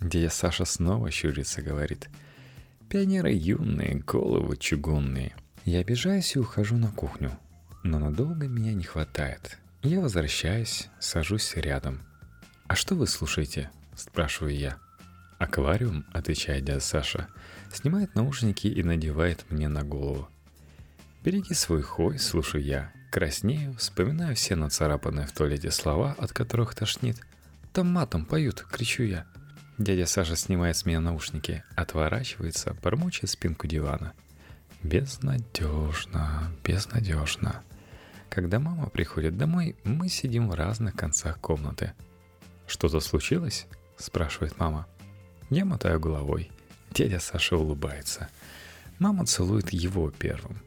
Дядя 0.01 0.31
Саша 0.31 0.65
снова 0.65 1.11
щурится, 1.11 1.63
говорит. 1.63 2.09
«Пионеры 2.89 3.33
юные, 3.33 3.97
головы 3.97 4.57
чугунные». 4.57 5.35
Я 5.65 5.81
обижаюсь 5.81 6.37
и 6.37 6.39
ухожу 6.39 6.77
на 6.77 6.91
кухню. 6.91 7.39
Но 7.85 7.99
надолго 7.99 8.49
меня 8.49 8.75
не 8.75 8.85
хватает. 8.85 9.59
Я 9.83 10.01
возвращаюсь, 10.01 10.89
сажусь 11.01 11.55
рядом. 11.57 12.01
«А 12.67 12.75
что 12.75 12.95
вы 12.95 13.07
слушаете?»– 13.07 13.71
спрашиваю 13.97 14.57
я. 14.57 14.79
«Аквариум»,– 15.39 16.05
отвечает 16.13 16.65
дядя 16.65 16.81
Саша, 16.81 17.29
снимает 17.73 18.15
наушники 18.15 18.67
и 18.67 18.83
надевает 18.83 19.45
мне 19.51 19.69
на 19.69 19.85
голову. 19.85 20.29
«Береги 21.23 21.55
свой 21.55 21.83
хой»,– 21.83 22.19
слушаю 22.19 22.63
я, 22.63 22.93
Краснею, 23.15 23.77
вспоминаю 23.77 24.35
все 24.35 24.57
нацарапанные 24.57 25.25
в 25.29 25.31
туалете 25.31 25.71
слова, 25.71 26.17
от 26.19 26.33
которых 26.33 26.75
тошнит. 26.75 27.17
Там 27.73 27.87
матом 27.87 28.25
поют, 28.25 28.67
кричу 28.69 29.05
я. 29.05 29.25
Дядя 29.79 30.05
Саша 30.07 30.35
снимает 30.35 30.77
с 30.77 30.85
меня 30.85 30.99
наушники, 30.99 31.63
отворачивается, 31.77 32.77
бормочет 32.83 33.31
спинку 33.31 33.69
дивана. 33.69 34.15
Безнадежно, 34.83 36.51
безнадежно. 36.65 37.63
Когда 38.31 38.59
мама 38.59 38.89
приходит 38.89 39.39
домой, 39.39 39.77
мы 39.85 40.09
сидим 40.09 40.51
в 40.51 40.55
разных 40.55 40.97
концах 40.97 41.39
комнаты. 41.39 41.93
«Что-то 42.67 42.99
случилось?»– 42.99 43.69
спрашивает 43.97 44.59
мама. 44.59 44.89
Я 45.51 45.65
мотаю 45.65 46.01
головой. 46.01 46.51
Дядя 46.91 47.21
Саша 47.21 47.57
улыбается. 47.57 48.29
Мама 48.99 49.25
целует 49.25 49.73
его 49.73 50.11
первым. 50.11 50.59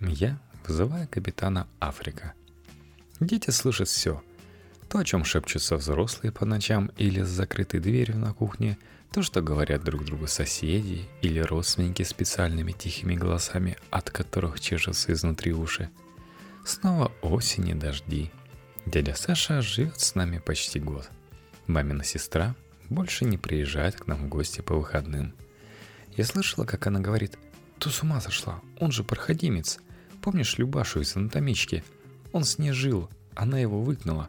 Я 0.00 0.38
вызывая 0.66 1.06
капитана 1.06 1.66
Африка. 1.80 2.34
Дети 3.20 3.50
слышат 3.50 3.88
все. 3.88 4.22
То, 4.88 4.98
о 4.98 5.04
чем 5.04 5.24
шепчутся 5.24 5.76
взрослые 5.76 6.32
по 6.32 6.44
ночам 6.44 6.90
или 6.96 7.22
с 7.22 7.28
закрытой 7.28 7.80
дверью 7.80 8.18
на 8.18 8.32
кухне, 8.32 8.78
то, 9.12 9.22
что 9.22 9.42
говорят 9.42 9.84
друг 9.84 10.04
другу 10.04 10.26
соседи 10.26 11.08
или 11.20 11.40
родственники 11.40 12.02
специальными 12.02 12.72
тихими 12.72 13.14
голосами, 13.14 13.76
от 13.90 14.10
которых 14.10 14.60
чешутся 14.60 15.12
изнутри 15.12 15.52
уши. 15.52 15.90
Снова 16.64 17.12
осень 17.22 17.68
и 17.68 17.74
дожди. 17.74 18.30
Дядя 18.86 19.14
Саша 19.14 19.62
живет 19.62 20.00
с 20.00 20.14
нами 20.14 20.38
почти 20.38 20.80
год. 20.80 21.10
Мамина 21.66 22.04
сестра 22.04 22.54
больше 22.88 23.24
не 23.24 23.38
приезжает 23.38 23.96
к 23.96 24.06
нам 24.06 24.26
в 24.26 24.28
гости 24.28 24.60
по 24.60 24.74
выходным. 24.74 25.34
Я 26.16 26.24
слышала, 26.24 26.64
как 26.64 26.86
она 26.86 27.00
говорит, 27.00 27.38
«Ты 27.78 27.90
с 27.90 28.02
ума 28.02 28.20
сошла, 28.20 28.60
он 28.78 28.92
же 28.92 29.04
проходимец», 29.04 29.78
Помнишь 30.22 30.58
Любашу 30.58 31.00
из 31.00 31.16
анатомички? 31.16 31.82
Он 32.32 32.44
с 32.44 32.58
ней 32.58 32.72
жил, 32.72 33.08
она 33.34 33.58
его 33.58 33.80
выгнала. 33.80 34.28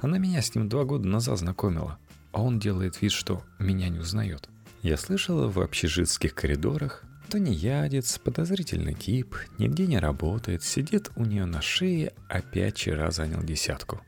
Она 0.00 0.18
меня 0.18 0.42
с 0.42 0.54
ним 0.54 0.68
два 0.68 0.84
года 0.84 1.08
назад 1.08 1.38
знакомила, 1.38 1.98
а 2.32 2.42
он 2.42 2.58
делает 2.58 3.02
вид, 3.02 3.10
что 3.12 3.42
меня 3.58 3.88
не 3.88 3.98
узнает. 3.98 4.48
Я 4.82 4.96
слышала 4.96 5.48
в 5.48 5.58
общежитских 5.58 6.34
коридорах, 6.34 7.04
то 7.30 7.38
не 7.38 7.52
ядец, 7.52 8.18
подозрительный 8.18 8.94
тип, 8.94 9.34
нигде 9.58 9.86
не 9.86 9.98
работает, 9.98 10.62
сидит 10.62 11.10
у 11.16 11.24
нее 11.24 11.46
на 11.46 11.62
шее, 11.62 12.12
опять 12.28 12.76
вчера 12.76 13.10
занял 13.10 13.42
десятку. 13.42 14.02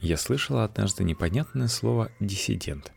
Я 0.00 0.16
слышала 0.16 0.64
однажды 0.64 1.04
непонятное 1.04 1.68
слово 1.68 2.10
«диссидент». 2.18 2.92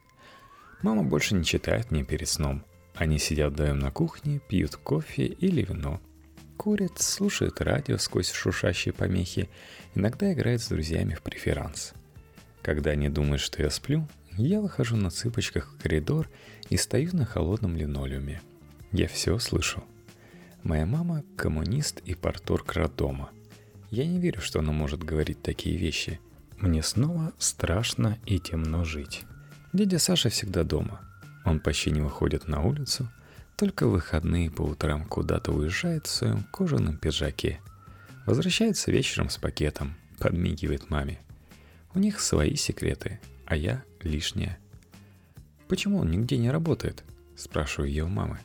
Мама 0.82 1.04
больше 1.04 1.36
не 1.36 1.44
читает 1.44 1.92
мне 1.92 2.04
перед 2.04 2.30
сном. 2.30 2.64
Они 2.96 3.18
сидят 3.18 3.54
вдвоем 3.54 3.80
на 3.80 3.92
кухне, 3.92 4.40
пьют 4.48 4.76
кофе 4.78 5.26
или 5.26 5.62
вино– 5.62 6.00
Курит, 6.58 7.00
слушает 7.00 7.62
радио 7.62 7.98
сквозь 7.98 8.32
шушащие 8.32 8.94
помехи, 8.94 9.50
иногда 9.94 10.32
играет 10.34 10.62
с 10.62 10.70
друзьями 10.70 11.14
в 11.14 11.22
преферанс. 11.22 11.94
Когда 12.62 12.92
они 12.92 13.10
думают, 13.10 13.42
что 13.42 13.62
я 13.62 13.70
сплю, 13.70 14.08
я 14.38 14.62
выхожу 14.62 14.96
на 14.96 15.12
цыпочках 15.12 15.72
в 15.72 15.82
коридор 15.82 16.30
и 16.70 16.78
стою 16.78 17.12
на 17.14 17.26
холодном 17.26 17.76
линолеуме. 17.76 18.42
Я 18.92 19.08
все 19.08 19.38
слышу. 19.38 19.84
Моя 20.64 20.86
мама– 20.86 21.24
коммунист 21.38 22.02
и 22.06 22.16
порторг 22.16 22.74
роддома. 22.74 23.30
Я 23.92 24.08
не 24.08 24.20
верю, 24.20 24.42
что 24.42 24.60
она 24.60 24.72
может 24.72 25.04
говорить 25.04 25.42
такие 25.42 25.78
вещи. 25.78 26.20
Мне 26.58 26.82
снова 26.82 27.34
страшно 27.38 28.18
и 28.26 28.40
темно 28.40 28.84
жить. 28.84 29.24
Дядя 29.74 30.00
Саша 30.00 30.30
всегда 30.30 30.64
дома. 30.64 31.02
Он 31.44 31.60
почти 31.60 31.92
не 31.92 32.02
выходит 32.02 32.48
на 32.48 32.62
улицу– 32.64 33.12
только 33.56 33.88
в 33.88 33.92
выходные 33.92 34.52
по 34.52 34.64
утрам 34.64 35.06
куда-то 35.06 35.52
уезжает 35.52 36.08
в 36.08 36.12
своем 36.12 36.44
кожаном 36.52 36.98
пиджаке. 36.98 37.62
Возвращается 38.26 38.92
вечером 38.92 39.30
с 39.30 39.38
пакетом, 39.38 39.96
подмигивает 40.20 40.90
маме. 40.90 41.20
У 41.94 42.00
них 42.00 42.20
свои 42.20 42.56
секреты, 42.56 43.20
а 43.46 43.56
я 43.56 43.84
лишняя. 44.02 44.58
«Почему 45.68 46.00
он 46.00 46.12
нигде 46.12 46.38
не 46.38 46.52
работает?»– 46.52 47.04
спрашиваю 47.38 47.92
я 47.92 48.06
у 48.06 48.10
мамы. 48.10 48.40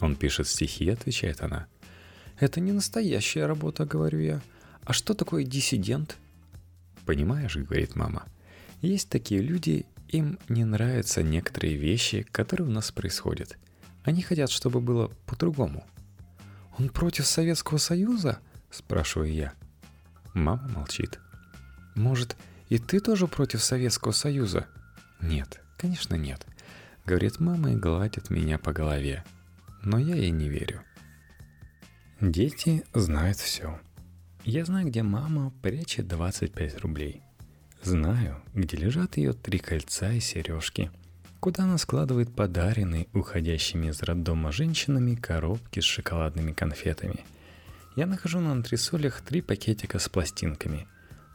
«Он 0.00 0.14
пишет 0.14 0.46
стихи»,– 0.46 0.88
отвечает 0.90 1.42
она. 1.42 1.66
«Это 2.38 2.60
не 2.60 2.72
настоящая 2.72 3.46
работа»,– 3.46 3.84
говорю 3.86 4.18
я. 4.20 4.42
«А 4.84 4.92
что 4.92 5.14
такое 5.14 5.44
диссидент?» 5.44 6.18
«Понимаешь»,– 7.06 7.56
говорит 7.56 7.96
мама,– 7.96 8.24
«есть 8.82 9.08
такие 9.08 9.40
люди, 9.40 9.86
им 10.08 10.38
не 10.48 10.64
нравятся 10.64 11.22
некоторые 11.22 11.76
вещи, 11.76 12.26
которые 12.30 12.68
у 12.68 12.70
нас 12.70 12.92
происходят– 12.92 13.56
они 14.04 14.20
хотят, 14.22 14.50
чтобы 14.50 14.80
было 14.80 15.10
по-другому. 15.26 15.84
«Он 16.78 16.88
против 16.90 17.26
Советского 17.26 17.78
Союза?»– 17.78 18.38
спрашиваю 18.70 19.32
я. 19.32 19.52
Мама 20.34 20.68
молчит. 20.68 21.18
«Может, 21.94 22.36
и 22.68 22.78
ты 22.78 23.00
тоже 23.00 23.26
против 23.26 23.62
Советского 23.62 24.12
Союза?» 24.12 24.66
«Нет, 25.20 25.60
конечно 25.78 26.16
нет»,— 26.16 26.46
говорит 27.06 27.40
мама 27.40 27.72
и 27.72 27.76
гладит 27.76 28.30
меня 28.30 28.58
по 28.58 28.72
голове. 28.72 29.24
Но 29.82 29.98
я 29.98 30.16
ей 30.16 30.30
не 30.30 30.48
верю. 30.48 30.82
Дети 32.20 32.84
знают 32.94 33.38
все. 33.38 33.78
Я 34.44 34.64
знаю, 34.64 34.88
где 34.88 35.02
мама 35.02 35.52
прячет 35.62 36.08
25 36.08 36.80
рублей. 36.80 37.22
Знаю, 37.82 38.42
где 38.54 38.76
лежат 38.76 39.16
ее 39.16 39.32
три 39.32 39.58
кольца 39.58 40.12
и 40.12 40.20
сережки– 40.20 40.90
куда 41.44 41.64
она 41.64 41.76
складывает 41.76 42.34
подаренные 42.34 43.06
уходящими 43.12 43.88
из 43.88 44.02
роддома 44.02 44.50
женщинами 44.50 45.14
коробки 45.14 45.80
с 45.80 45.84
шоколадными 45.84 46.52
конфетами. 46.52 47.22
Я 47.96 48.06
нахожу 48.06 48.40
на 48.40 48.52
антресолях 48.52 49.20
три 49.20 49.42
пакетика 49.42 49.98
с 49.98 50.08
пластинками. 50.08 50.88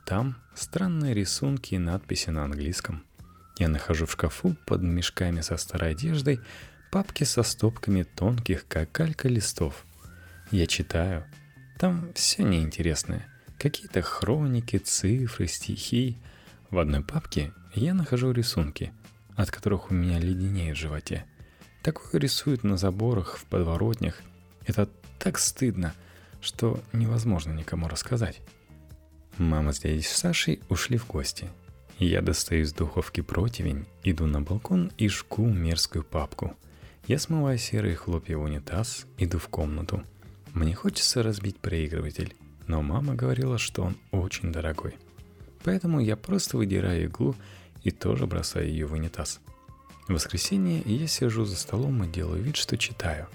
Там 0.08 0.36
странные 0.56 1.14
рисунки 1.14 1.76
и 1.76 1.78
надписи 1.78 2.32
на 2.32 2.44
английском. 2.44 3.04
Я 3.60 3.68
нахожу 3.68 4.08
в 4.08 4.14
шкафу 4.14 4.56
под 4.66 4.82
мешками 4.82 5.42
со 5.42 5.58
старой 5.58 5.92
одеждой 5.92 6.40
Папки 6.92 7.24
со 7.24 7.44
стопками 7.44 8.02
тонких, 8.02 8.66
как 8.68 8.92
калька 8.92 9.28
листов. 9.28 9.86
Я 10.50 10.66
читаю. 10.66 11.24
Там 11.78 12.12
все 12.16 12.42
неинтересное. 12.42 13.28
Какие-то 13.60 14.02
хроники, 14.02 14.78
цифры, 14.78 15.46
стихи. 15.46 16.18
В 16.72 16.80
одной 16.80 17.04
папке 17.04 17.54
я 17.76 17.94
нахожу 17.94 18.32
рисунки, 18.32 18.92
от 19.40 19.52
которых 19.52 19.90
у 19.90 19.94
меня 19.94 20.20
леденеет 20.20 20.76
в 20.76 20.80
животе. 20.80 21.24
Такое 21.82 22.20
рисуют 22.20 22.66
на 22.66 22.76
заборах, 22.76 23.38
в 23.38 23.46
подворотнях. 23.46 24.22
Это 24.66 24.90
так 25.18 25.40
стыдно, 25.40 25.94
что 26.42 26.82
невозможно 26.92 27.54
никому 27.54 27.88
рассказать. 27.88 28.42
Мама 29.38 29.72
с 29.72 29.80
дядей 29.80 30.02
Сашей 30.02 30.60
ушли 30.68 30.98
в 30.98 31.08
гости. 31.08 31.50
Я 32.00 32.22
достаю 32.22 32.64
из 32.64 32.74
духовки 32.74 33.22
противень, 33.22 33.86
иду 34.04 34.26
на 34.26 34.42
балкон 34.42 34.92
и 34.98 35.08
жгу 35.08 35.46
мерзкую 35.46 36.04
папку. 36.04 36.58
Я 37.08 37.18
смываю 37.18 37.58
серые 37.58 37.96
хлопья 37.96 38.36
в 38.36 38.42
унитаз, 38.42 39.06
иду 39.18 39.40
в 39.40 39.48
комнату. 39.48 40.04
Мне 40.54 40.76
хочется 40.76 41.24
разбить 41.24 41.60
проигрыватель, 41.60 42.36
но 42.68 42.82
мама 42.82 43.16
говорила, 43.16 43.58
что 43.58 43.84
он 43.84 43.98
очень 44.12 44.52
дорогой. 44.52 44.98
Поэтому 45.64 46.02
я 46.02 46.18
просто 46.18 46.58
выдираю 46.58 47.06
иглу 47.06 47.38
и 47.84 47.92
тоже 47.92 48.28
бросаю 48.28 48.68
ее 48.68 48.86
в 48.86 48.94
унитаз. 48.94 49.40
В 50.08 50.14
воскресенье 50.14 50.82
я 50.86 51.08
сижу 51.08 51.46
за 51.46 51.56
столом 51.56 52.04
и 52.04 52.08
делаю 52.08 52.42
вид, 52.42 52.56
что 52.56 52.78
читаю. 52.78 53.28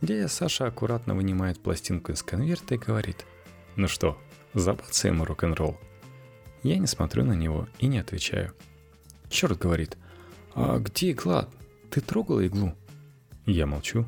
Дядя 0.00 0.28
Саша 0.28 0.66
аккуратно 0.66 1.14
вынимает 1.14 1.60
пластинку 1.60 2.12
из 2.12 2.22
конверта 2.22 2.74
и 2.74 2.78
говорит, 2.78 3.24
«Ну 3.76 3.88
что, 3.88 4.18
забацаем 4.54 5.22
рок-н-ролл?» 5.22 5.78
Я 6.62 6.78
не 6.78 6.86
смотрю 6.86 7.24
на 7.24 7.34
него 7.34 7.68
и 7.78 7.86
не 7.86 7.98
отвечаю. 7.98 8.54
Черт 9.28 9.58
говорит, 9.58 9.96
«А 10.54 10.78
где 10.78 11.12
игла? 11.12 11.48
Ты 11.90 12.00
трогала 12.00 12.40
иглу?» 12.40 12.74
Я 13.46 13.66
молчу. 13.66 14.06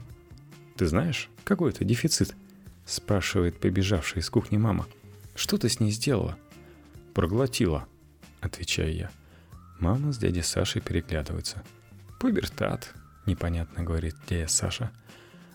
«Ты 0.76 0.86
знаешь, 0.86 1.30
какой 1.44 1.70
это 1.70 1.84
дефицит?» 1.84 2.34
Спрашивает 2.84 3.58
побежавшая 3.58 4.22
из 4.22 4.30
кухни 4.30 4.56
мама. 4.56 4.86
«Что 5.34 5.58
ты 5.58 5.68
с 5.68 5.80
ней 5.80 5.90
сделала?» 5.90 6.36
«Проглотила», 7.14 7.88
отвечаю 8.46 8.94
я. 8.94 9.10
Мама 9.78 10.12
с 10.12 10.18
дядей 10.18 10.42
Сашей 10.42 10.80
переглядываются. 10.80 11.62
«Пубертат»,— 12.18 12.94
непонятно 13.26 13.84
говорит 13.84 14.16
дядя 14.28 14.48
Саша. 14.48 14.90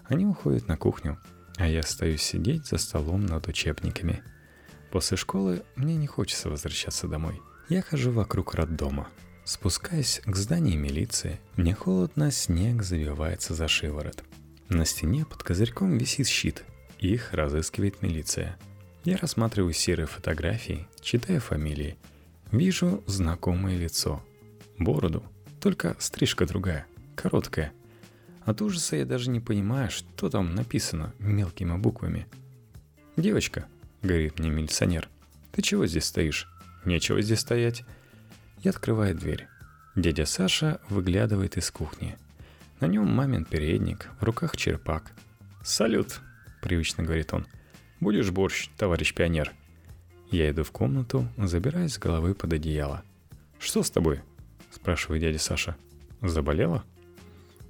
Они 0.05 0.25
уходят 0.25 0.67
на 0.67 0.77
кухню, 0.77 1.17
а 1.57 1.67
я 1.67 1.79
остаюсь 1.79 2.21
сидеть 2.21 2.67
за 2.67 2.77
столом 2.77 3.25
над 3.25 3.47
учебниками. 3.47 4.23
После 4.91 5.17
школы 5.17 5.63
мне 5.75 5.95
не 5.95 6.05
хочется 6.05 6.49
возвращаться 6.49 7.07
домой. 7.07 7.41
Я 7.69 7.81
хожу 7.81 8.11
вокруг 8.11 8.53
роддома. 8.53 9.07
Спускаясь 9.43 10.21
к 10.23 10.35
зданию 10.35 10.79
милиции, 10.79 11.39
мне 11.55 11.73
холодно, 11.73 12.29
снег 12.29 12.83
завивается 12.83 13.55
за 13.55 13.67
шиворот. 13.67 14.23
На 14.69 14.85
стене 14.85 15.25
под 15.25 15.41
козырьком 15.41 15.97
висит 15.97 16.27
щит. 16.27 16.63
Их 16.99 17.33
разыскивает 17.33 18.01
милиция. 18.03 18.57
Я 19.03 19.17
рассматриваю 19.17 19.73
серые 19.73 20.05
фотографии, 20.05 20.87
читаю 21.01 21.41
фамилии— 21.41 21.97
Вижу 22.51 23.01
знакомое 23.07 23.77
лицо. 23.77 24.21
Бороду, 24.77 25.23
только 25.61 25.95
стрижка 25.99 26.45
другая, 26.45 26.85
короткая. 27.15 27.71
От 28.43 28.61
ужаса 28.61 28.97
я 28.97 29.05
даже 29.05 29.29
не 29.29 29.39
понимаю, 29.39 29.89
что 29.89 30.29
там 30.29 30.53
написано 30.53 31.13
мелкими 31.19 31.77
буквами. 31.77 32.27
«Девочка»,— 33.15 33.67
говорит 34.01 34.39
мне 34.39 34.49
милиционер,— 34.49 35.07
«ты 35.53 35.61
чего 35.61 35.85
здесь 35.85 36.05
стоишь? 36.05 36.47
Нечего 36.83 37.21
здесь 37.21 37.39
стоять». 37.39 37.83
Я 38.63 38.71
открываю 38.71 39.15
дверь. 39.15 39.47
Дядя 39.95 40.25
Саша 40.25 40.81
выглядывает 40.89 41.57
из 41.57 41.71
кухни. 41.71 42.17
На 42.79 42.85
нем 42.85 43.07
мамин 43.07 43.45
передник, 43.45 44.09
в 44.19 44.23
руках 44.23 44.57
черпак. 44.57 45.13
«Салют»,— 45.63 46.19
привычно 46.61 47.03
говорит 47.03 47.33
он. 47.33 47.47
«Будешь 47.99 48.29
борщ, 48.29 48.69
товарищ 48.77 49.13
пионер?» 49.13 49.53
Я 50.31 50.49
иду 50.49 50.63
в 50.63 50.71
комнату, 50.71 51.27
забираюсь 51.37 51.93
с 51.93 51.99
головы 51.99 52.33
под 52.33 52.53
одеяло. 52.53 53.03
«Что 53.59 53.83
с 53.83 53.91
тобой?»– 53.91 54.21
спрашивает 54.71 55.21
дядя 55.21 55.39
Саша. 55.39 55.75
«Заболела?» 56.21 56.85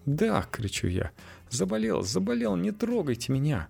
«Да!»– 0.05 0.45
кричу 0.51 0.87
я. 0.87 1.09
«Заболел, 1.49 2.03
заболел, 2.03 2.55
не 2.55 2.71
трогайте 2.71 3.33
меня!» 3.33 3.67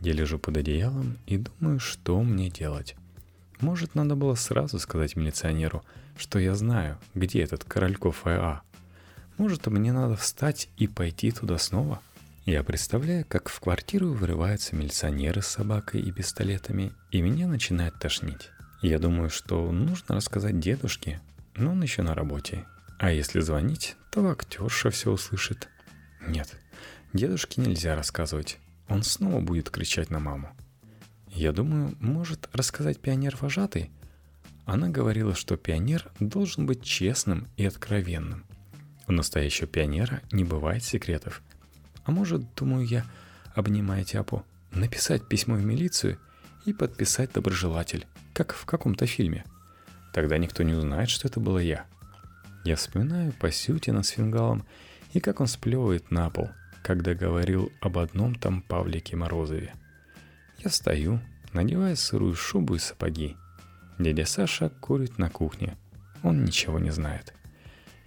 Я 0.00 0.14
лежу 0.14 0.38
под 0.38 0.56
одеялом 0.56 1.18
и 1.26 1.36
думаю, 1.36 1.78
что 1.78 2.22
мне 2.22 2.48
делать. 2.48 2.96
Может, 3.60 3.94
надо 3.94 4.16
было 4.16 4.34
сразу 4.34 4.78
сказать 4.78 5.14
милиционеру, 5.14 5.84
что 6.16 6.38
я 6.38 6.54
знаю, 6.54 6.98
где 7.14 7.42
этот 7.42 7.64
Корольков 7.64 8.26
АА. 8.26 8.62
Может, 9.36 9.66
мне 9.66 9.92
надо 9.92 10.16
встать 10.16 10.70
и 10.78 10.86
пойти 10.86 11.32
туда 11.32 11.58
снова– 11.58 12.00
я 12.46 12.62
представляю, 12.62 13.24
как 13.26 13.48
в 13.48 13.58
квартиру 13.58 14.12
вырываются 14.12 14.76
милиционеры 14.76 15.42
с 15.42 15.48
собакой 15.48 16.00
и 16.00 16.12
пистолетами, 16.12 16.92
и 17.10 17.20
меня 17.20 17.48
начинает 17.48 17.98
тошнить. 17.98 18.50
Я 18.82 19.00
думаю, 19.00 19.30
что 19.30 19.72
нужно 19.72 20.14
рассказать 20.14 20.60
дедушке, 20.60 21.20
но 21.56 21.72
он 21.72 21.82
еще 21.82 22.02
на 22.02 22.14
работе. 22.14 22.64
А 23.00 23.10
если 23.10 23.40
звонить, 23.40 23.96
то 24.12 24.30
актерша 24.30 24.90
все 24.90 25.10
услышит. 25.10 25.68
Нет, 26.24 26.56
дедушке 27.12 27.60
нельзя 27.60 27.96
рассказывать. 27.96 28.58
Он 28.88 29.02
снова 29.02 29.40
будет 29.40 29.68
кричать 29.68 30.10
на 30.10 30.20
маму. 30.20 30.48
Я 31.32 31.50
думаю, 31.50 31.96
может 31.98 32.48
рассказать 32.52 33.00
пионер-вожатый? 33.00 33.90
Она 34.66 34.88
говорила, 34.88 35.34
что 35.34 35.56
пионер 35.56 36.12
должен 36.20 36.64
быть 36.64 36.84
честным 36.84 37.48
и 37.56 37.66
откровенным. 37.66 38.44
У 39.08 39.12
настоящего 39.12 39.66
пионера 39.66 40.22
не 40.30 40.44
бывает 40.44 40.84
секретов– 40.84 41.42
а 42.06 42.12
может, 42.12 42.54
думаю 42.54 42.86
я, 42.86 43.04
обнимая 43.54 44.04
Тяпу, 44.04 44.44
написать 44.70 45.28
письмо 45.28 45.56
в 45.56 45.64
милицию 45.64 46.18
и 46.64 46.72
подписать 46.72 47.32
доброжелатель, 47.32 48.06
как 48.32 48.54
в 48.54 48.64
каком-то 48.64 49.06
фильме. 49.06 49.44
Тогда 50.12 50.38
никто 50.38 50.62
не 50.62 50.72
узнает, 50.72 51.10
что 51.10 51.28
это 51.28 51.40
было 51.40 51.58
я. 51.58 51.84
Я 52.64 52.76
вспоминаю 52.76 53.32
Пасютина 53.32 54.02
с 54.02 54.08
фингалом 54.08 54.64
и 55.12 55.20
как 55.20 55.40
он 55.40 55.46
сплевывает 55.46 56.10
на 56.10 56.30
пол, 56.30 56.48
когда 56.82 57.14
говорил 57.14 57.70
об 57.80 57.98
одном 57.98 58.34
там 58.34 58.62
Павлике 58.62 59.16
Морозове. 59.16 59.74
Я 60.58 60.70
стою, 60.70 61.20
надевая 61.52 61.96
сырую 61.96 62.34
шубу 62.34 62.76
и 62.76 62.78
сапоги. 62.78 63.36
Дядя 63.98 64.26
Саша 64.26 64.68
курит 64.68 65.18
на 65.18 65.28
кухне. 65.28 65.76
Он 66.22 66.44
ничего 66.44 66.78
не 66.78 66.90
знает. 66.90 67.35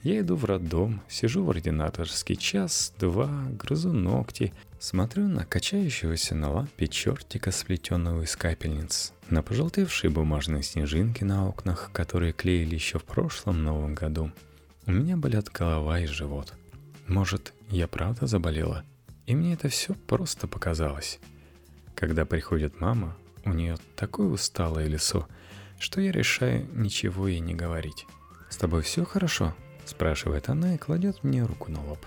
Я 0.01 0.21
иду 0.21 0.37
в 0.37 0.45
роддом, 0.45 1.01
сижу 1.09 1.43
в 1.43 1.49
ординаторский 1.49 2.37
час, 2.37 2.93
два, 2.97 3.29
грызу 3.49 3.91
ногти, 3.91 4.53
смотрю 4.79 5.27
на 5.27 5.45
качающегося 5.45 6.35
на 6.35 6.51
лампе 6.51 6.87
чертика, 6.87 7.51
сплетенного 7.51 8.21
из 8.21 8.37
капельниц, 8.37 9.11
на 9.29 9.43
пожелтевшие 9.43 10.09
бумажные 10.09 10.63
снежинки 10.63 11.25
на 11.25 11.49
окнах, 11.49 11.89
которые 11.91 12.31
клеили 12.31 12.75
еще 12.75 12.97
в 12.97 13.03
прошлом 13.03 13.61
Новом 13.65 13.93
году. 13.93 14.31
У 14.85 14.91
меня 14.91 15.17
болят 15.17 15.49
голова 15.49 15.99
и 15.99 16.05
живот. 16.05 16.53
Может, 17.07 17.53
я 17.69 17.89
правда 17.89 18.25
заболела? 18.25 18.85
И 19.25 19.35
мне 19.35 19.53
это 19.53 19.67
все 19.67 19.95
просто 19.95 20.47
показалось. 20.47 21.19
Когда 21.93 22.23
приходит 22.23 22.79
мама, 22.79 23.17
у 23.43 23.51
нее 23.51 23.77
такое 23.97 24.27
усталое 24.27 24.87
лицо, 24.87 25.27
что 25.77 25.99
я 25.99 26.13
решаю 26.13 26.69
ничего 26.73 27.27
ей 27.27 27.41
не 27.41 27.53
говорить. 27.53 28.07
«С 28.49 28.55
тобой 28.55 28.81
все 28.81 29.03
хорошо?» 29.03 29.53
Спрашивает 29.89 30.49
она 30.49 30.75
и 30.75 30.77
кладет 30.77 31.23
мне 31.23 31.43
руку 31.43 31.71
на 31.71 31.83
лоб. 31.83 31.97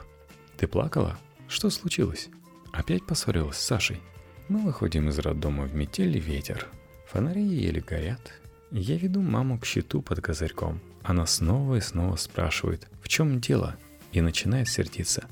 «Ты 0.57 0.69
плакала? 0.69 1.19
Что 1.49 1.69
случилось?» 1.69 2.29
Опять 2.73 3.05
поссорилась 3.05 3.57
с 3.57 3.67
Сашей. 3.67 4.01
Мы 4.49 4.61
выходим 4.61 5.09
из 5.09 5.19
роддома 5.19 5.65
в 5.65 5.75
метель 5.75 6.17
и 6.17 6.21
ветер. 6.21 6.69
Фонари 7.09 7.43
еле 7.43 7.81
горят. 7.81 8.35
Я 8.71 8.97
веду 8.97 9.21
маму 9.21 9.59
к 9.59 9.67
щиту 9.67 10.01
под 10.01 10.21
козырьком. 10.21 10.81
Она 11.03 11.27
снова 11.27 11.75
и 11.75 11.81
снова 11.81 12.15
спрашивает, 12.15 12.87
в 13.03 13.09
чем 13.09 13.41
дело, 13.41 13.75
и 14.13 14.21
начинает 14.21 14.69
сердиться. 14.69 15.25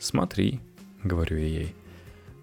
«Смотри»,— 0.00 0.58
говорю 1.04 1.36
я 1.36 1.46
ей. 1.46 1.74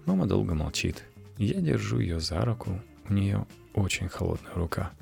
Мама 0.06 0.24
долго 0.26 0.54
молчит. 0.54 1.04
Я 1.36 1.60
держу 1.60 1.98
ее 1.98 2.18
за 2.18 2.40
руку, 2.46 2.80
у 3.10 3.12
нее 3.12 3.46
очень 3.74 4.08
холодная 4.08 4.54
рука. 4.54 4.92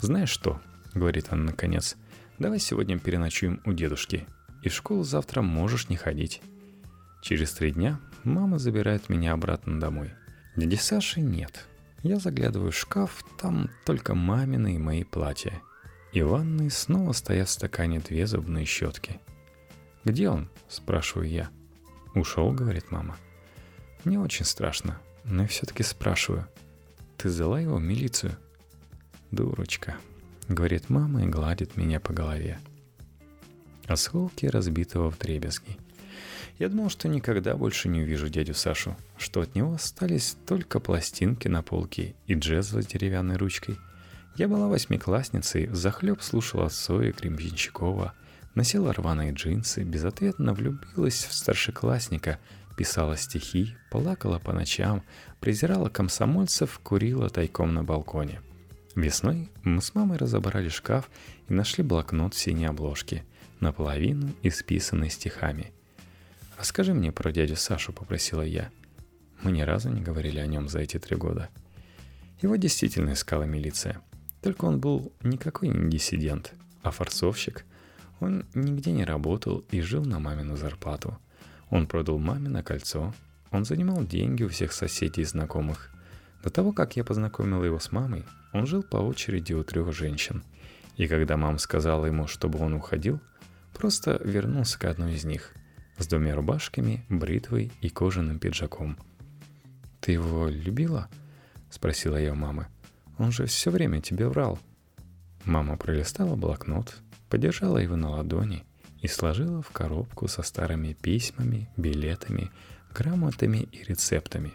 «Знаешь 0.00 0.30
что?»— 0.30 0.60
говорит 0.94 1.28
она 1.30 1.44
наконец. 1.44 1.96
Давай 2.38 2.58
сегодня 2.58 2.98
переночуем 2.98 3.60
у 3.64 3.72
дедушки. 3.72 4.26
И 4.62 4.68
в 4.68 4.74
школу 4.74 5.04
завтра 5.04 5.40
можешь 5.40 5.88
не 5.88 5.96
ходить. 5.96 6.42
Через 7.22 7.52
три 7.52 7.70
дня 7.70 8.00
мама 8.24 8.58
забирает 8.58 9.08
меня 9.08 9.32
обратно 9.32 9.78
домой. 9.78 10.12
Дяди 10.56 10.76
Саши 10.76 11.20
нет. 11.20 11.66
Я 12.02 12.16
заглядываю 12.16 12.72
в 12.72 12.76
шкаф, 12.76 13.24
там 13.40 13.70
только 13.86 14.14
мамины 14.14 14.74
и 14.74 14.78
мои 14.78 15.04
платья. 15.04 15.62
И 16.12 16.22
в 16.22 16.28
ванной 16.28 16.70
снова 16.70 17.12
стоят 17.12 17.48
в 17.48 17.52
стакане 17.52 18.00
две 18.00 18.26
зубные 18.26 18.64
щетки. 18.64 19.20
«Где 20.04 20.28
он?»– 20.28 20.50
спрашиваю 20.68 21.28
я. 21.28 21.50
«Ушел»,– 22.14 22.52
говорит 22.52 22.90
мама. 22.90 23.16
Мне 24.04 24.20
очень 24.20 24.44
страшно, 24.44 25.00
но 25.24 25.42
я 25.42 25.48
все-таки 25.48 25.82
спрашиваю. 25.82 26.46
«Ты 27.16 27.30
сдала 27.30 27.58
его 27.60 27.76
в 27.76 27.82
милицию?» 27.82 28.36
«Дурочка»,— 29.30 29.96
говорит 30.48 30.90
мама 30.90 31.24
и 31.24 31.26
гладит 31.26 31.76
меня 31.76 32.00
по 32.00 32.12
голове. 32.12 32.58
Осколки 33.86 34.46
разбитого 34.46 35.10
в 35.10 35.18
дребезги. 35.18 35.76
Я 36.58 36.68
думал, 36.68 36.88
что 36.88 37.08
никогда 37.08 37.56
больше 37.56 37.88
не 37.88 38.02
увижу 38.02 38.28
дядю 38.28 38.54
Сашу, 38.54 38.96
что 39.18 39.40
от 39.40 39.54
него 39.54 39.74
остались 39.74 40.36
только 40.46 40.78
пластинки 40.78 41.48
на 41.48 41.62
полке 41.62 42.14
и 42.26 42.34
джезва 42.34 42.82
с 42.82 42.86
деревянной 42.86 43.36
ручкой. 43.36 43.76
Я 44.36 44.48
была 44.48 44.68
восьмиклассницей, 44.68 45.66
захлеб 45.68 46.22
слушала 46.22 46.68
Соя 46.68 47.12
Кремченщикова, 47.12 48.14
носила 48.54 48.92
рваные 48.92 49.32
джинсы, 49.32 49.82
безответно 49.82 50.54
влюбилась 50.54 51.24
в 51.24 51.32
старшеклассника, 51.34 52.38
писала 52.76 53.16
стихи, 53.16 53.76
плакала 53.90 54.38
по 54.38 54.52
ночам, 54.52 55.02
презирала 55.40 55.88
комсомольцев, 55.88 56.78
курила 56.82 57.30
тайком 57.30 57.74
на 57.74 57.82
балконе. 57.82 58.40
Весной 58.94 59.50
мы 59.62 59.82
с 59.82 59.94
мамой 59.94 60.18
разобрали 60.18 60.68
шкаф 60.68 61.10
и 61.48 61.52
нашли 61.52 61.82
блокнот 61.82 62.34
в 62.34 62.38
синей 62.38 62.66
обложке, 62.66 63.24
наполовину 63.60 64.32
исписанный 64.42 65.10
стихами– 65.10 65.72
«Расскажи 66.56 66.94
мне 66.94 67.10
про 67.10 67.32
дядю 67.32 67.56
Сашу»,— 67.56 67.92
попросила 67.94 68.42
я. 68.42 68.70
Мы 69.42 69.52
ни 69.52 69.62
разу 69.62 69.90
не 69.90 70.00
говорили 70.00 70.38
о 70.38 70.46
нем 70.46 70.68
за 70.68 70.80
эти 70.80 70.98
три 70.98 71.16
года. 71.16 71.48
Его 72.40 72.56
действительно 72.56 73.12
искала 73.12 73.42
милиция. 73.42 74.00
Только 74.40 74.64
он 74.66 74.78
был 74.78 75.12
никакой 75.22 75.68
не 75.68 75.90
диссидент, 75.90 76.52
а 76.82 76.90
форцовщик. 76.90 77.64
Он 78.20 78.46
нигде 78.54 78.92
не 78.92 79.04
работал 79.04 79.64
и 79.70 79.80
жил 79.80 80.04
на 80.04 80.18
мамину 80.20 80.56
зарплату. 80.56 81.18
Он 81.70 81.86
продал 81.86 82.18
маме 82.18 82.48
на 82.48 82.62
кольцо. 82.62 83.12
Он 83.50 83.64
занимал 83.64 84.04
деньги 84.04 84.44
у 84.44 84.48
всех 84.48 84.72
соседей 84.72 85.22
и 85.22 85.26
знакомых. 85.26 85.90
До 86.44 86.50
того, 86.50 86.72
как 86.72 86.94
я 86.96 87.04
познакомила 87.04 87.64
его 87.64 87.80
с 87.80 87.90
мамой, 87.90 88.24
он 88.52 88.66
жил 88.66 88.82
по 88.82 88.98
очереди 88.98 89.54
у 89.54 89.64
трех 89.64 89.92
женщин. 89.94 90.44
И 90.96 91.08
когда 91.08 91.38
мама 91.38 91.56
сказала 91.56 92.04
ему, 92.04 92.26
чтобы 92.26 92.58
он 92.58 92.74
уходил, 92.74 93.18
просто 93.72 94.20
вернулся 94.22 94.78
к 94.78 94.84
одной 94.84 95.14
из 95.14 95.24
них– 95.24 95.52
с 95.98 96.06
двумя 96.06 96.34
рубашками, 96.34 97.04
бритвой 97.08 97.72
и 97.80 97.88
кожаным 97.88 98.38
пиджаком. 98.38 98.98
«Ты 100.00 100.12
его 100.12 100.48
любила?»— 100.48 101.08
спросила 101.70 102.16
я 102.16 102.32
у 102.32 102.36
мамы. 102.36 102.66
«Он 103.16 103.32
же 103.32 103.46
все 103.46 103.70
время 103.70 104.02
тебе 104.02 104.28
врал». 104.28 104.58
Мама 105.44 105.76
пролистала 105.76 106.36
блокнот, 106.36 106.96
подержала 107.30 107.78
его 107.78 107.96
на 107.96 108.10
ладони 108.10 108.64
и 109.00 109.08
сложила 109.08 109.62
в 109.62 109.70
коробку 109.70 110.28
со 110.28 110.42
старыми 110.42 110.92
письмами, 110.92 111.70
билетами, 111.76 112.50
грамотами 112.92 113.68
и 113.72 113.82
рецептами. 113.84 114.52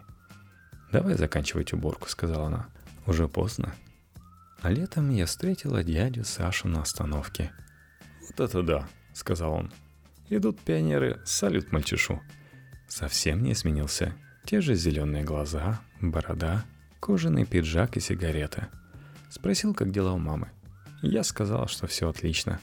«Давай 0.92 1.14
заканчивать 1.14 1.72
уборку»,— 1.72 2.08
сказала 2.10 2.46
она. 2.46 2.68
«Уже 3.06 3.28
поздно». 3.28 3.74
А 4.62 4.70
летом 4.70 5.10
я 5.10 5.26
встретила 5.26 5.82
дядю 5.82 6.24
Сашу 6.24 6.68
на 6.68 6.82
остановке. 6.82 7.52
«Вот 8.20 8.40
это 8.40 8.62
да»,— 8.62 8.88
сказал 9.14 9.52
он. 9.52 9.72
Идут 10.32 10.60
пионеры, 10.60 11.20
салют 11.24 11.72
мальчишу. 11.72 12.20
Совсем 12.86 13.42
не 13.42 13.50
изменился. 13.50 14.14
Те 14.44 14.60
же 14.60 14.76
зеленые 14.76 15.24
глаза, 15.24 15.80
борода, 16.00 16.64
кожаный 17.00 17.44
пиджак 17.44 17.96
и 17.96 18.00
сигарета. 18.00 18.68
Спросил, 19.28 19.74
как 19.74 19.90
дела 19.90 20.12
у 20.12 20.18
мамы. 20.18 20.50
Я 21.02 21.24
сказал, 21.24 21.66
что 21.66 21.88
все 21.88 22.08
отлично. 22.08 22.60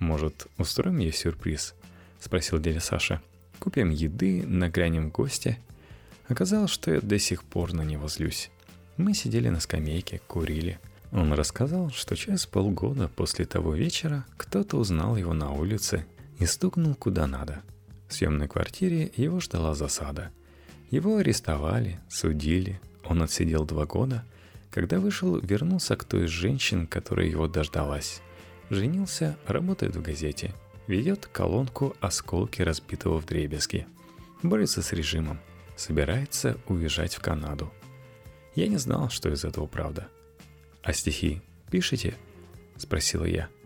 «Может, 0.00 0.48
устроим 0.58 0.98
ей 0.98 1.12
сюрприз?»— 1.12 1.76
спросил 2.20 2.58
дядя 2.58 2.80
Саша. 2.80 3.22
«Купим 3.60 3.90
еды, 3.90 4.44
нагрянем 4.44 5.10
в 5.10 5.12
гости». 5.12 5.58
Оказалось, 6.28 6.70
что 6.70 6.92
я 6.92 7.00
до 7.00 7.18
сих 7.18 7.42
пор 7.42 7.72
на 7.72 7.82
него 7.82 8.08
злюсь. 8.08 8.50
Мы 8.96 9.14
сидели 9.14 9.48
на 9.48 9.60
скамейке, 9.60 10.20
курили. 10.26 10.78
Он 11.10 11.32
рассказал, 11.32 11.90
что 11.90 12.16
через 12.16 12.46
полгода 12.46 13.08
после 13.08 13.46
того 13.46 13.74
вечера 13.74 14.26
кто-то 14.36 14.76
узнал 14.76 15.16
его 15.16 15.32
на 15.32 15.52
улице 15.52 16.04
и 16.38 16.44
стукнул 16.44 16.94
куда 16.94 17.26
надо. 17.26 17.62
В 18.08 18.14
съемной 18.14 18.48
квартире 18.48 19.10
его 19.16 19.40
ждала 19.40 19.74
засада. 19.74 20.30
Его 20.90 21.16
арестовали, 21.16 22.00
судили, 22.08 22.80
он 23.04 23.22
отсидел 23.22 23.64
два 23.64 23.86
года. 23.86 24.24
Когда 24.70 25.00
вышел, 25.00 25.38
вернулся 25.38 25.96
к 25.96 26.04
той 26.04 26.26
из 26.26 26.30
женщин, 26.30 26.86
которая 26.86 27.26
его 27.26 27.48
дождалась. 27.48 28.20
Женился, 28.68 29.38
работает 29.46 29.96
в 29.96 30.02
газете, 30.02 30.54
ведет 30.86 31.26
колонку 31.26 31.96
«Осколки 32.00 32.60
разбитого 32.60 33.18
в 33.18 33.24
дребезги». 33.26 33.86
Борется 34.42 34.82
с 34.82 34.92
режимом, 34.92 35.40
собирается 35.78 36.58
уезжать 36.66 37.14
в 37.14 37.20
Канаду. 37.20 37.72
Я 38.54 38.68
не 38.68 38.76
знал, 38.76 39.08
что 39.08 39.30
из 39.30 39.44
этого 39.44 39.66
правда. 39.66 40.08
«А 40.82 40.92
стихи 40.92 41.40
пишете?»– 41.70 42.14
спросила 42.76 43.24
я– 43.24 43.48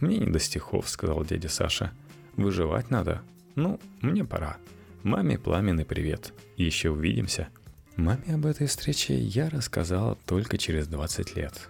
«Мне 0.00 0.18
не 0.18 0.30
до 0.30 0.38
стихов»,— 0.38 0.88
сказал 0.90 1.24
дядя 1.24 1.48
Саша. 1.48 1.92
«Выживать 2.36 2.90
надо. 2.90 3.22
Ну, 3.56 3.80
мне 4.00 4.24
пора. 4.24 4.56
Маме 5.02 5.38
пламенный 5.38 5.84
привет. 5.84 6.32
Еще 6.56 6.90
увидимся». 6.90 7.48
Маме 7.96 8.34
об 8.34 8.46
этой 8.46 8.68
встрече 8.68 9.18
я 9.18 9.50
рассказала 9.50 10.16
только 10.24 10.56
через 10.56 10.86
20 10.86 11.34
лет. 11.34 11.68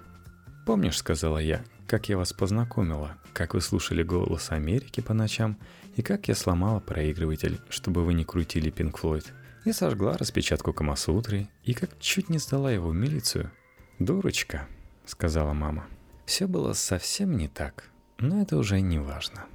«Помнишь,— 0.66 0.96
сказала 0.98 1.38
я,— 1.38 1.64
как 1.86 2.10
я 2.10 2.18
вас 2.18 2.34
познакомила, 2.34 3.16
как 3.32 3.54
вы 3.54 3.62
слушали 3.62 4.02
голос 4.02 4.50
Америки 4.50 5.00
по 5.00 5.14
ночам 5.14 5.56
и 5.96 6.02
как 6.02 6.28
я 6.28 6.34
сломала 6.34 6.80
проигрыватель, 6.80 7.58
чтобы 7.70 8.04
вы 8.04 8.12
не 8.12 8.26
крутили 8.26 8.68
Пинк 8.68 8.98
Флойд, 8.98 9.32
и 9.68 9.72
сожгла 9.72 10.16
распечатку 10.16 10.72
Камасутры, 10.72 11.48
и 11.64 11.74
как 11.74 11.98
чуть 12.00 12.28
не 12.28 12.38
сдала 12.38 12.72
его 12.72 12.88
в 12.88 12.94
милицию?» 12.94 13.50
«Дурочка»,— 13.98 14.66
сказала 15.04 15.52
мама. 15.52 15.86
«Все 16.24 16.46
было 16.46 16.72
совсем 16.72 17.36
не 17.36 17.48
так. 17.48 17.90
Но 18.18 18.42
это 18.42 18.56
уже 18.56 18.80
не 18.80 18.98
важно. 18.98 19.46